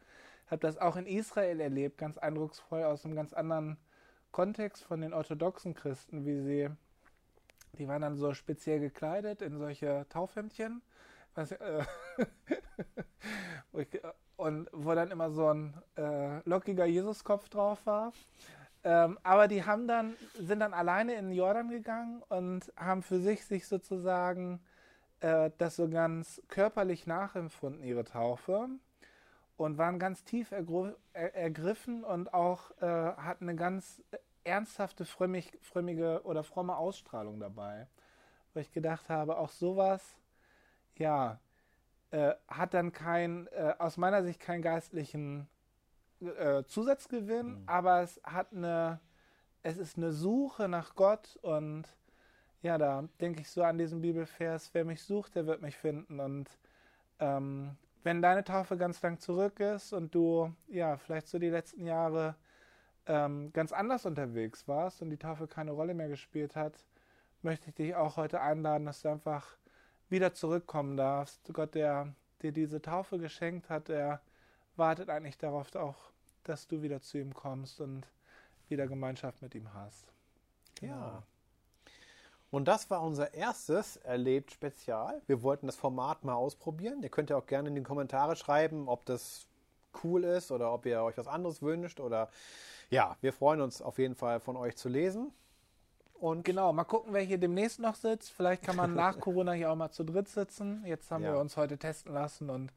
Habe 0.48 0.60
das 0.60 0.76
auch 0.78 0.96
in 0.96 1.06
Israel 1.06 1.60
erlebt, 1.60 1.96
ganz 1.96 2.18
eindrucksvoll 2.18 2.82
aus 2.82 3.04
einem 3.04 3.14
ganz 3.14 3.32
anderen 3.32 3.78
Kontext 4.32 4.82
von 4.82 5.00
den 5.00 5.12
orthodoxen 5.12 5.74
Christen, 5.74 6.26
wie 6.26 6.40
sie, 6.40 6.68
die 7.78 7.86
waren 7.86 8.02
dann 8.02 8.16
so 8.16 8.34
speziell 8.34 8.80
gekleidet 8.80 9.40
in 9.40 9.56
solche 9.56 10.04
Taufhemdchen. 10.08 10.82
Was, 11.36 11.52
äh, 11.52 11.84
und 14.36 14.68
wo 14.72 14.94
dann 14.94 15.12
immer 15.12 15.30
so 15.30 15.48
ein 15.48 15.80
äh, 15.96 16.40
lockiger 16.48 16.86
Jesuskopf 16.86 17.48
drauf 17.48 17.86
war. 17.86 18.12
Ähm, 18.84 19.18
aber 19.22 19.48
die 19.48 19.64
haben 19.64 19.88
dann, 19.88 20.14
sind 20.38 20.60
dann 20.60 20.74
alleine 20.74 21.14
in 21.14 21.30
den 21.30 21.36
Jordan 21.36 21.70
gegangen 21.70 22.22
und 22.28 22.70
haben 22.76 23.02
für 23.02 23.18
sich 23.18 23.46
sich 23.46 23.66
sozusagen 23.66 24.60
äh, 25.20 25.50
das 25.56 25.76
so 25.76 25.88
ganz 25.88 26.42
körperlich 26.48 27.06
nachempfunden, 27.06 27.82
ihre 27.82 28.04
Taufe. 28.04 28.68
Und 29.56 29.78
waren 29.78 30.00
ganz 30.00 30.24
tief 30.24 30.52
ergriffen 31.12 32.02
und 32.02 32.34
auch 32.34 32.72
äh, 32.80 32.86
hatten 32.86 33.48
eine 33.48 33.56
ganz 33.56 34.02
ernsthafte, 34.42 35.04
frömmig, 35.04 35.56
frömmige 35.62 36.22
oder 36.24 36.42
fromme 36.42 36.76
Ausstrahlung 36.76 37.38
dabei. 37.38 37.86
Wo 38.52 38.58
ich 38.58 38.72
gedacht 38.72 39.08
habe, 39.08 39.38
auch 39.38 39.50
sowas, 39.50 40.16
ja, 40.96 41.38
äh, 42.10 42.34
hat 42.48 42.74
dann 42.74 42.92
kein, 42.92 43.46
äh, 43.48 43.74
aus 43.78 43.96
meiner 43.96 44.24
Sicht 44.24 44.40
keinen 44.40 44.62
geistlichen 44.62 45.48
äh, 46.26 46.64
Zusatzgewinn, 46.66 47.60
mhm. 47.60 47.62
aber 47.66 48.02
es 48.02 48.20
hat 48.24 48.52
eine, 48.52 49.00
es 49.62 49.76
ist 49.76 49.96
eine 49.96 50.12
Suche 50.12 50.68
nach 50.68 50.94
Gott 50.94 51.38
und 51.42 51.84
ja, 52.62 52.78
da 52.78 53.06
denke 53.20 53.42
ich 53.42 53.50
so 53.50 53.62
an 53.62 53.76
diesen 53.76 54.00
Bibelvers, 54.00 54.70
wer 54.72 54.84
mich 54.86 55.02
sucht, 55.02 55.34
der 55.34 55.46
wird 55.46 55.60
mich 55.60 55.76
finden. 55.76 56.18
Und 56.18 56.48
ähm, 57.20 57.76
wenn 58.02 58.22
deine 58.22 58.42
Taufe 58.42 58.78
ganz 58.78 59.02
lang 59.02 59.18
zurück 59.18 59.60
ist 59.60 59.92
und 59.92 60.14
du 60.14 60.50
ja 60.68 60.96
vielleicht 60.96 61.28
so 61.28 61.38
die 61.38 61.50
letzten 61.50 61.86
Jahre 61.86 62.36
ähm, 63.06 63.52
ganz 63.52 63.72
anders 63.72 64.06
unterwegs 64.06 64.66
warst 64.66 65.02
und 65.02 65.10
die 65.10 65.18
Taufe 65.18 65.46
keine 65.46 65.72
Rolle 65.72 65.92
mehr 65.92 66.08
gespielt 66.08 66.56
hat, 66.56 66.72
möchte 67.42 67.68
ich 67.68 67.74
dich 67.74 67.94
auch 67.94 68.16
heute 68.16 68.40
einladen, 68.40 68.86
dass 68.86 69.02
du 69.02 69.08
einfach 69.10 69.58
wieder 70.08 70.32
zurückkommen 70.32 70.96
darfst. 70.96 71.52
Gott, 71.52 71.74
der 71.74 72.14
dir 72.40 72.52
diese 72.52 72.80
Taufe 72.80 73.18
geschenkt 73.18 73.68
hat, 73.68 73.88
der 73.88 74.22
wartet 74.76 75.10
eigentlich 75.10 75.36
darauf 75.36 75.74
auch, 75.74 76.12
dass 76.44 76.66
du 76.66 76.82
wieder 76.82 77.00
zu 77.00 77.18
ihm 77.18 77.34
kommst 77.34 77.80
und 77.80 78.06
wieder 78.68 78.86
Gemeinschaft 78.86 79.42
mit 79.42 79.54
ihm 79.54 79.72
hast. 79.74 80.06
Genau. 80.80 80.94
Ja. 80.94 81.22
Und 82.50 82.66
das 82.66 82.88
war 82.88 83.02
unser 83.02 83.34
erstes 83.34 83.96
Erlebt 83.96 84.52
Spezial. 84.52 85.20
Wir 85.26 85.42
wollten 85.42 85.66
das 85.66 85.74
Format 85.74 86.24
mal 86.24 86.34
ausprobieren. 86.34 87.02
Ihr 87.02 87.08
könnt 87.08 87.30
ja 87.30 87.36
auch 87.36 87.46
gerne 87.46 87.68
in 87.68 87.74
die 87.74 87.82
Kommentare 87.82 88.36
schreiben, 88.36 88.88
ob 88.88 89.04
das 89.06 89.46
cool 90.04 90.22
ist 90.22 90.52
oder 90.52 90.72
ob 90.72 90.86
ihr 90.86 91.02
euch 91.02 91.18
was 91.18 91.26
anderes 91.26 91.62
wünscht. 91.62 91.98
Oder 91.98 92.28
ja, 92.90 93.16
wir 93.20 93.32
freuen 93.32 93.60
uns 93.60 93.82
auf 93.82 93.98
jeden 93.98 94.14
Fall 94.14 94.38
von 94.38 94.56
euch 94.56 94.76
zu 94.76 94.88
lesen. 94.88 95.32
Und 96.14 96.44
genau, 96.44 96.72
mal 96.72 96.84
gucken, 96.84 97.12
wer 97.12 97.22
hier 97.22 97.38
demnächst 97.38 97.80
noch 97.80 97.96
sitzt. 97.96 98.30
Vielleicht 98.30 98.62
kann 98.62 98.76
man 98.76 98.94
nach 98.94 99.18
Corona 99.18 99.50
hier 99.52 99.72
auch 99.72 99.76
mal 99.76 99.90
zu 99.90 100.04
dritt 100.04 100.28
sitzen. 100.28 100.84
Jetzt 100.86 101.10
haben 101.10 101.24
ja. 101.24 101.32
wir 101.32 101.40
uns 101.40 101.56
heute 101.56 101.76
testen 101.76 102.14
lassen 102.14 102.50
und 102.50 102.72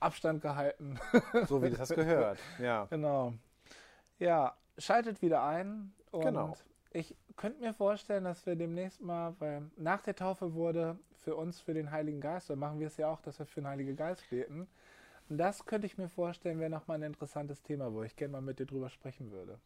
Abstand 0.00 0.42
gehalten. 0.42 0.98
So 1.48 1.62
wie 1.62 1.70
das 1.70 1.88
gehört, 1.90 2.38
ja. 2.58 2.86
Genau. 2.86 3.32
Ja, 4.18 4.56
schaltet 4.78 5.22
wieder 5.22 5.42
ein. 5.44 5.92
Und 6.10 6.22
genau. 6.24 6.56
Ich 6.90 7.16
könnte 7.36 7.60
mir 7.60 7.74
vorstellen, 7.74 8.22
dass 8.24 8.46
wir 8.46 8.54
demnächst 8.54 9.00
mal, 9.00 9.34
weil 9.40 9.62
nach 9.76 10.00
der 10.02 10.14
Taufe 10.14 10.54
wurde 10.54 10.96
für 11.24 11.34
uns 11.34 11.60
für 11.60 11.74
den 11.74 11.90
Heiligen 11.90 12.20
Geist, 12.20 12.50
da 12.50 12.54
machen 12.56 12.78
wir 12.78 12.86
es 12.86 12.96
ja 12.96 13.08
auch, 13.08 13.20
dass 13.20 13.38
wir 13.40 13.46
für 13.46 13.60
den 13.62 13.66
Heiligen 13.66 13.96
Geist 13.96 14.28
beten. 14.30 14.68
Und 15.28 15.38
das 15.38 15.64
könnte 15.66 15.86
ich 15.86 15.98
mir 15.98 16.08
vorstellen, 16.08 16.60
wäre 16.60 16.70
nochmal 16.70 16.98
ein 16.98 17.02
interessantes 17.02 17.62
Thema, 17.62 17.92
wo 17.92 18.02
ich 18.04 18.14
gerne 18.14 18.32
mal 18.32 18.42
mit 18.42 18.58
dir 18.60 18.66
drüber 18.66 18.90
sprechen 18.90 19.32
würde. 19.32 19.58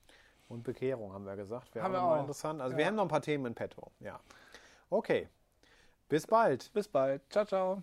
Und 0.49 0.63
Bekehrung 0.63 1.13
haben 1.13 1.27
wir 1.27 1.37
gesagt. 1.37 1.75
Wäre 1.75 1.85
Haben 1.85 1.93
wir 1.93 2.03
auch. 2.03 2.21
interessant. 2.21 2.63
Also 2.63 2.73
Ja. 2.73 2.79
wir 2.79 2.87
haben 2.87 2.95
noch 2.95 3.03
ein 3.03 3.09
paar 3.09 3.21
Themen 3.21 3.45
in 3.47 3.55
petto. 3.55 3.91
Ja. 4.01 4.19
Okay. 4.89 5.29
Bis 6.09 6.27
bald. 6.27 6.73
Bis 6.73 6.89
bald. 6.89 7.21
Ciao, 7.31 7.45
ciao. 7.45 7.83